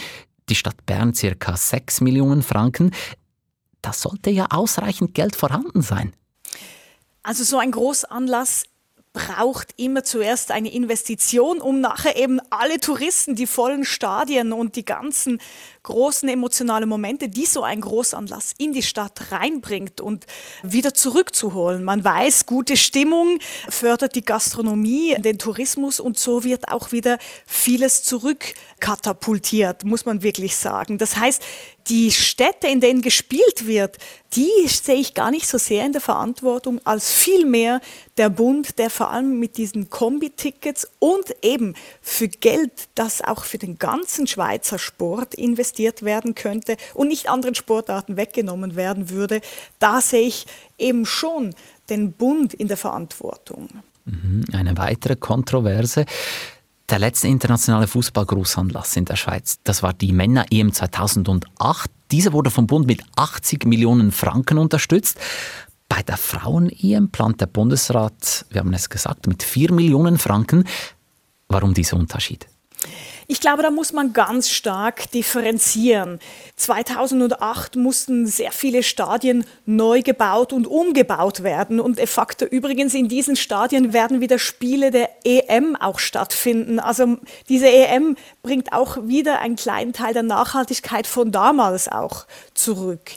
die 0.48 0.54
Stadt 0.54 0.86
Bern 0.86 1.14
circa 1.14 1.56
6 1.56 2.00
Millionen 2.02 2.42
Franken. 2.42 2.92
Da 3.82 3.92
sollte 3.92 4.30
ja 4.30 4.46
ausreichend 4.50 5.14
Geld 5.14 5.36
vorhanden 5.36 5.82
sein. 5.82 6.12
Also 7.22 7.44
so 7.44 7.58
ein 7.58 7.70
Großanlass 7.70 8.64
braucht 9.12 9.74
immer 9.76 10.04
zuerst 10.04 10.52
eine 10.52 10.72
Investition, 10.72 11.60
um 11.60 11.80
nachher 11.80 12.16
eben 12.16 12.40
alle 12.50 12.78
Touristen, 12.78 13.34
die 13.34 13.46
vollen 13.46 13.84
Stadien 13.84 14.52
und 14.52 14.76
die 14.76 14.84
ganzen 14.84 15.40
großen 15.82 16.28
emotionalen 16.28 16.88
Momente, 16.88 17.28
die 17.28 17.46
so 17.46 17.62
ein 17.62 17.80
Großanlass 17.80 18.52
in 18.58 18.72
die 18.72 18.82
Stadt 18.82 19.32
reinbringt 19.32 20.00
und 20.00 20.26
wieder 20.62 20.92
zurückzuholen. 20.92 21.84
Man 21.84 22.04
weiß, 22.04 22.44
gute 22.46 22.76
Stimmung 22.76 23.38
fördert 23.68 24.14
die 24.14 24.24
Gastronomie, 24.24 25.16
den 25.18 25.38
Tourismus 25.38 25.98
und 25.98 26.18
so 26.18 26.44
wird 26.44 26.68
auch 26.68 26.92
wieder 26.92 27.18
vieles 27.46 28.02
zurückkatapultiert, 28.02 29.84
muss 29.84 30.04
man 30.04 30.22
wirklich 30.22 30.56
sagen. 30.56 30.98
Das 30.98 31.16
heißt, 31.16 31.42
die 31.88 32.12
Städte, 32.12 32.68
in 32.68 32.80
denen 32.80 33.00
gespielt 33.00 33.66
wird, 33.66 33.96
die 34.34 34.50
sehe 34.68 34.96
ich 34.96 35.14
gar 35.14 35.30
nicht 35.30 35.48
so 35.48 35.58
sehr 35.58 35.84
in 35.84 35.92
der 35.92 36.02
Verantwortung, 36.02 36.80
als 36.84 37.10
vielmehr 37.10 37.80
der 38.16 38.28
Bund, 38.28 38.78
der 38.78 38.90
vor 38.90 39.10
allem 39.10 39.40
mit 39.40 39.56
diesen 39.56 39.88
Kombi-Tickets 39.88 40.88
und 40.98 41.34
eben 41.42 41.74
für 42.02 42.28
Geld, 42.28 42.70
das 42.94 43.22
auch 43.22 43.44
für 43.44 43.58
den 43.58 43.78
ganzen 43.78 44.26
Schweizer 44.26 44.78
Sport 44.78 45.34
investiert 45.34 45.69
werden 45.78 46.34
könnte 46.34 46.76
und 46.94 47.08
nicht 47.08 47.28
anderen 47.28 47.54
Sportarten 47.54 48.16
weggenommen 48.16 48.76
werden 48.76 49.10
würde, 49.10 49.40
da 49.78 50.00
sehe 50.00 50.26
ich 50.26 50.46
eben 50.78 51.06
schon 51.06 51.54
den 51.88 52.12
Bund 52.12 52.54
in 52.54 52.68
der 52.68 52.76
Verantwortung. 52.76 53.68
Mhm, 54.04 54.44
eine 54.52 54.76
weitere 54.76 55.16
Kontroverse. 55.16 56.06
Der 56.88 56.98
letzte 56.98 57.28
internationale 57.28 57.86
Fußballgroßanlass 57.86 58.96
in 58.96 59.04
der 59.04 59.16
Schweiz, 59.16 59.60
das 59.62 59.82
war 59.82 59.92
die 59.92 60.12
Männer-EM 60.12 60.72
2008. 60.72 61.90
Diese 62.10 62.32
wurde 62.32 62.50
vom 62.50 62.66
Bund 62.66 62.86
mit 62.86 63.02
80 63.14 63.64
Millionen 63.64 64.10
Franken 64.10 64.58
unterstützt. 64.58 65.18
Bei 65.88 66.02
der 66.02 66.16
Frauen-EM 66.16 67.10
plant 67.10 67.40
der 67.40 67.46
Bundesrat, 67.46 68.44
wir 68.50 68.60
haben 68.60 68.72
es 68.72 68.88
gesagt, 68.88 69.28
mit 69.28 69.42
4 69.42 69.72
Millionen 69.72 70.18
Franken. 70.18 70.64
Warum 71.48 71.74
dieser 71.74 71.96
Unterschied? 71.96 72.46
Ich 73.26 73.40
glaube, 73.40 73.62
da 73.62 73.70
muss 73.70 73.92
man 73.92 74.12
ganz 74.12 74.50
stark 74.50 75.10
differenzieren. 75.12 76.18
2008 76.56 77.76
mussten 77.76 78.26
sehr 78.26 78.50
viele 78.50 78.82
Stadien 78.82 79.44
neu 79.66 80.02
gebaut 80.02 80.52
und 80.52 80.66
umgebaut 80.66 81.44
werden. 81.44 81.78
Und 81.78 81.98
de 81.98 82.06
facto 82.06 82.44
übrigens 82.44 82.92
in 82.92 83.08
diesen 83.08 83.36
Stadien 83.36 83.92
werden 83.92 84.20
wieder 84.20 84.40
Spiele 84.40 84.90
der 84.90 85.10
EM 85.24 85.76
auch 85.76 86.00
stattfinden. 86.00 86.80
Also 86.80 87.18
diese 87.48 87.68
EM 87.68 88.16
bringt 88.42 88.72
auch 88.72 88.96
wieder 89.04 89.38
einen 89.38 89.56
kleinen 89.56 89.92
Teil 89.92 90.12
der 90.12 90.24
Nachhaltigkeit 90.24 91.06
von 91.06 91.30
damals 91.30 91.86
auch 91.86 92.26
zurück. 92.54 93.12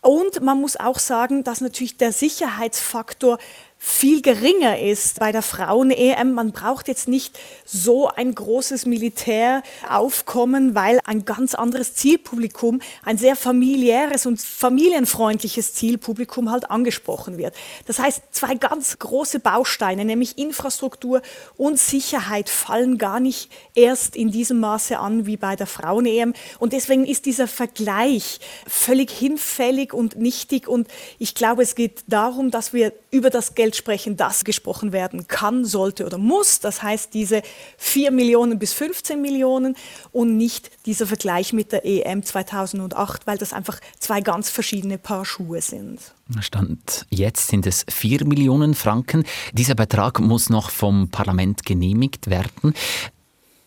Und 0.00 0.42
man 0.42 0.60
muss 0.60 0.76
auch 0.76 0.98
sagen, 0.98 1.44
dass 1.44 1.60
natürlich 1.60 1.96
der 1.96 2.12
Sicherheitsfaktor 2.12 3.38
viel 3.86 4.22
geringer 4.22 4.78
ist 4.78 5.20
bei 5.20 5.30
der 5.30 5.42
Frauen-EM. 5.42 6.32
Man 6.32 6.52
braucht 6.52 6.88
jetzt 6.88 7.06
nicht 7.06 7.38
so 7.66 8.08
ein 8.08 8.34
großes 8.34 8.86
Militäraufkommen, 8.86 10.74
weil 10.74 11.00
ein 11.04 11.26
ganz 11.26 11.54
anderes 11.54 11.92
Zielpublikum, 11.94 12.80
ein 13.04 13.18
sehr 13.18 13.36
familiäres 13.36 14.24
und 14.24 14.40
familienfreundliches 14.40 15.74
Zielpublikum 15.74 16.50
halt 16.50 16.70
angesprochen 16.70 17.36
wird. 17.36 17.54
Das 17.84 17.98
heißt, 17.98 18.22
zwei 18.30 18.54
ganz 18.54 18.98
große 18.98 19.40
Bausteine, 19.40 20.06
nämlich 20.06 20.38
Infrastruktur 20.38 21.20
und 21.58 21.78
Sicherheit, 21.78 22.48
fallen 22.48 22.96
gar 22.96 23.20
nicht 23.20 23.50
erst 23.74 24.16
in 24.16 24.30
diesem 24.30 24.60
Maße 24.60 24.98
an 24.98 25.26
wie 25.26 25.36
bei 25.36 25.56
der 25.56 25.66
Frauen-EM. 25.66 26.32
Und 26.58 26.72
deswegen 26.72 27.04
ist 27.04 27.26
dieser 27.26 27.46
Vergleich 27.46 28.40
völlig 28.66 29.10
hinfällig 29.10 29.92
und 29.92 30.16
nichtig. 30.16 30.68
Und 30.68 30.88
ich 31.18 31.34
glaube, 31.34 31.62
es 31.62 31.74
geht 31.74 32.02
darum, 32.06 32.50
dass 32.50 32.72
wir 32.72 32.94
über 33.10 33.28
das 33.28 33.54
Geld 33.54 33.73
sprechen, 33.76 34.16
das 34.16 34.44
gesprochen 34.44 34.92
werden 34.92 35.28
kann, 35.28 35.64
sollte 35.64 36.06
oder 36.06 36.18
muss. 36.18 36.60
Das 36.60 36.82
heißt, 36.82 37.14
diese 37.14 37.42
4 37.78 38.10
Millionen 38.10 38.58
bis 38.58 38.72
15 38.72 39.20
Millionen 39.20 39.76
und 40.12 40.36
nicht 40.36 40.70
dieser 40.86 41.06
Vergleich 41.06 41.52
mit 41.52 41.72
der 41.72 41.84
EM 41.84 42.22
2008, 42.22 43.26
weil 43.26 43.38
das 43.38 43.52
einfach 43.52 43.80
zwei 43.98 44.20
ganz 44.20 44.50
verschiedene 44.50 44.98
Paar 44.98 45.24
Schuhe 45.24 45.60
sind. 45.60 46.00
Stand 46.40 47.06
jetzt 47.10 47.48
sind 47.48 47.66
es 47.66 47.84
4 47.88 48.26
Millionen 48.26 48.74
Franken. 48.74 49.24
Dieser 49.52 49.74
Betrag 49.74 50.20
muss 50.20 50.50
noch 50.50 50.70
vom 50.70 51.10
Parlament 51.10 51.64
genehmigt 51.64 52.30
werden. 52.30 52.74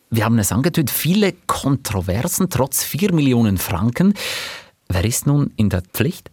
Wir 0.09 0.23
haben 0.23 0.39
es 0.39 0.51
angetönt, 0.51 0.89
viele 0.89 1.33
Kontroversen 1.47 2.49
trotz 2.49 2.83
4 2.83 3.13
Millionen 3.13 3.57
Franken. 3.57 4.13
Wer 4.87 5.03
ist 5.03 5.27
nun 5.27 5.51
in 5.57 5.69
der 5.69 5.81
Pflicht? 5.81 6.31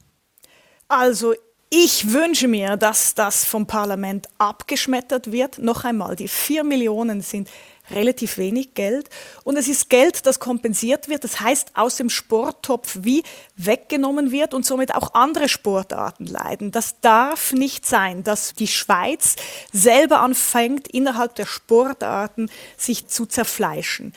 Also 0.87 1.34
Ich 1.76 2.12
wünsche 2.12 2.46
mir, 2.46 2.76
dass 2.76 3.16
das 3.16 3.44
vom 3.44 3.66
Parlament 3.66 4.28
abgeschmettert 4.38 5.32
wird. 5.32 5.58
Noch 5.58 5.82
einmal, 5.82 6.14
die 6.14 6.28
vier 6.28 6.62
Millionen 6.62 7.20
sind 7.20 7.50
relativ 7.90 8.38
wenig 8.38 8.74
Geld. 8.74 9.10
Und 9.42 9.56
es 9.56 9.66
ist 9.66 9.90
Geld, 9.90 10.24
das 10.24 10.38
kompensiert 10.38 11.08
wird. 11.08 11.24
Das 11.24 11.40
heißt, 11.40 11.72
aus 11.74 11.96
dem 11.96 12.10
Sporttopf 12.10 12.98
wie 13.00 13.24
weggenommen 13.56 14.30
wird 14.30 14.54
und 14.54 14.64
somit 14.64 14.94
auch 14.94 15.14
andere 15.14 15.48
Sportarten 15.48 16.26
leiden. 16.26 16.70
Das 16.70 17.00
darf 17.00 17.52
nicht 17.52 17.87
sein, 17.87 18.22
dass 18.22 18.54
die 18.54 18.68
Schweiz 18.68 19.34
selber 19.72 20.20
anfängt, 20.20 20.87
innerhalb 20.87 21.34
der 21.34 21.46
Sportarten 21.46 22.50
sich 22.76 23.08
zu 23.08 23.26
zerfleischen. 23.26 24.12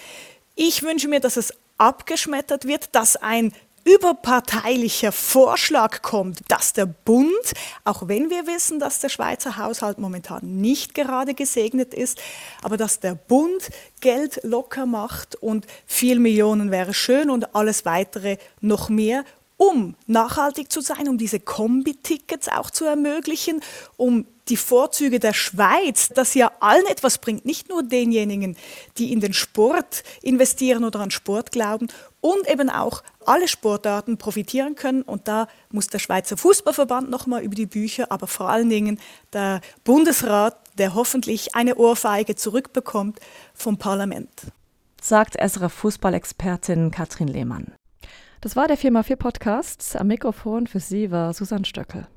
Ich 0.53 0.83
wünsche 0.83 1.07
mir, 1.07 1.21
dass 1.21 1.37
es 1.37 1.51
abgeschmettert 1.79 2.65
wird, 2.65 2.93
dass 2.93 3.15
ein 3.15 3.51
überparteilicher 3.87 5.11
Vorschlag 5.11 6.01
kommt, 6.01 6.39
dass 6.49 6.73
der 6.73 6.85
Bund, 6.85 7.53
auch 7.85 8.07
wenn 8.07 8.29
wir 8.29 8.45
wissen, 8.45 8.79
dass 8.79 8.99
der 8.99 9.09
Schweizer 9.09 9.57
Haushalt 9.57 9.97
momentan 9.97 10.59
nicht 10.59 10.93
gerade 10.93 11.33
gesegnet 11.33 11.93
ist, 11.93 12.19
aber 12.61 12.77
dass 12.77 12.99
der 12.99 13.15
Bund 13.15 13.69
Geld 14.01 14.41
locker 14.43 14.85
macht 14.85 15.35
und 15.35 15.65
vier 15.85 16.19
Millionen 16.19 16.69
wäre 16.69 16.93
schön 16.93 17.29
und 17.29 17.55
alles 17.55 17.85
weitere 17.85 18.37
noch 18.61 18.89
mehr 18.89 19.23
um 19.57 19.95
nachhaltig 20.05 20.71
zu 20.71 20.81
sein, 20.81 21.09
um 21.09 21.17
diese 21.17 21.39
Kombi-Tickets 21.39 22.47
auch 22.47 22.69
zu 22.69 22.85
ermöglichen, 22.85 23.61
um 23.97 24.27
die 24.49 24.57
Vorzüge 24.57 25.19
der 25.19 25.33
Schweiz, 25.33 26.09
das 26.13 26.33
ja 26.33 26.51
allen 26.59 26.85
etwas 26.85 27.17
bringt, 27.17 27.45
nicht 27.45 27.67
nur 27.67 27.83
denjenigen, 27.83 28.55
die 28.97 29.11
in 29.11 29.19
den 29.19 29.33
Sport 29.33 30.03
investieren 30.21 30.85
oder 30.85 30.99
an 30.99 31.11
Sport 31.11 31.51
glauben 31.51 31.87
und 32.21 32.49
eben 32.49 32.69
auch 32.69 33.03
alle 33.25 33.47
Sportarten 33.47 34.17
profitieren 34.17 34.75
können. 34.75 35.01
Und 35.01 35.27
da 35.27 35.47
muss 35.69 35.87
der 35.87 35.99
Schweizer 35.99 36.37
Fußballverband 36.37 37.09
nochmal 37.09 37.43
über 37.43 37.55
die 37.55 37.65
Bücher, 37.65 38.11
aber 38.11 38.27
vor 38.27 38.49
allen 38.49 38.69
Dingen 38.69 38.99
der 39.33 39.61
Bundesrat, 39.83 40.57
der 40.77 40.95
hoffentlich 40.95 41.55
eine 41.55 41.75
Ohrfeige 41.75 42.35
zurückbekommt 42.35 43.19
vom 43.53 43.77
Parlament. 43.77 44.29
Sagt 45.01 45.35
SRF 45.35 45.73
Fußballexpertin 45.73 46.91
Katrin 46.91 47.27
Lehmann. 47.27 47.73
Das 48.41 48.55
war 48.55 48.67
der 48.67 48.77
4x4 48.77 49.15
Podcast. 49.15 49.95
Am 49.95 50.07
Mikrofon 50.07 50.67
für 50.67 50.79
Sie 50.79 51.11
war 51.11 51.33
Susanne 51.33 51.65
Stöckel. 51.65 52.07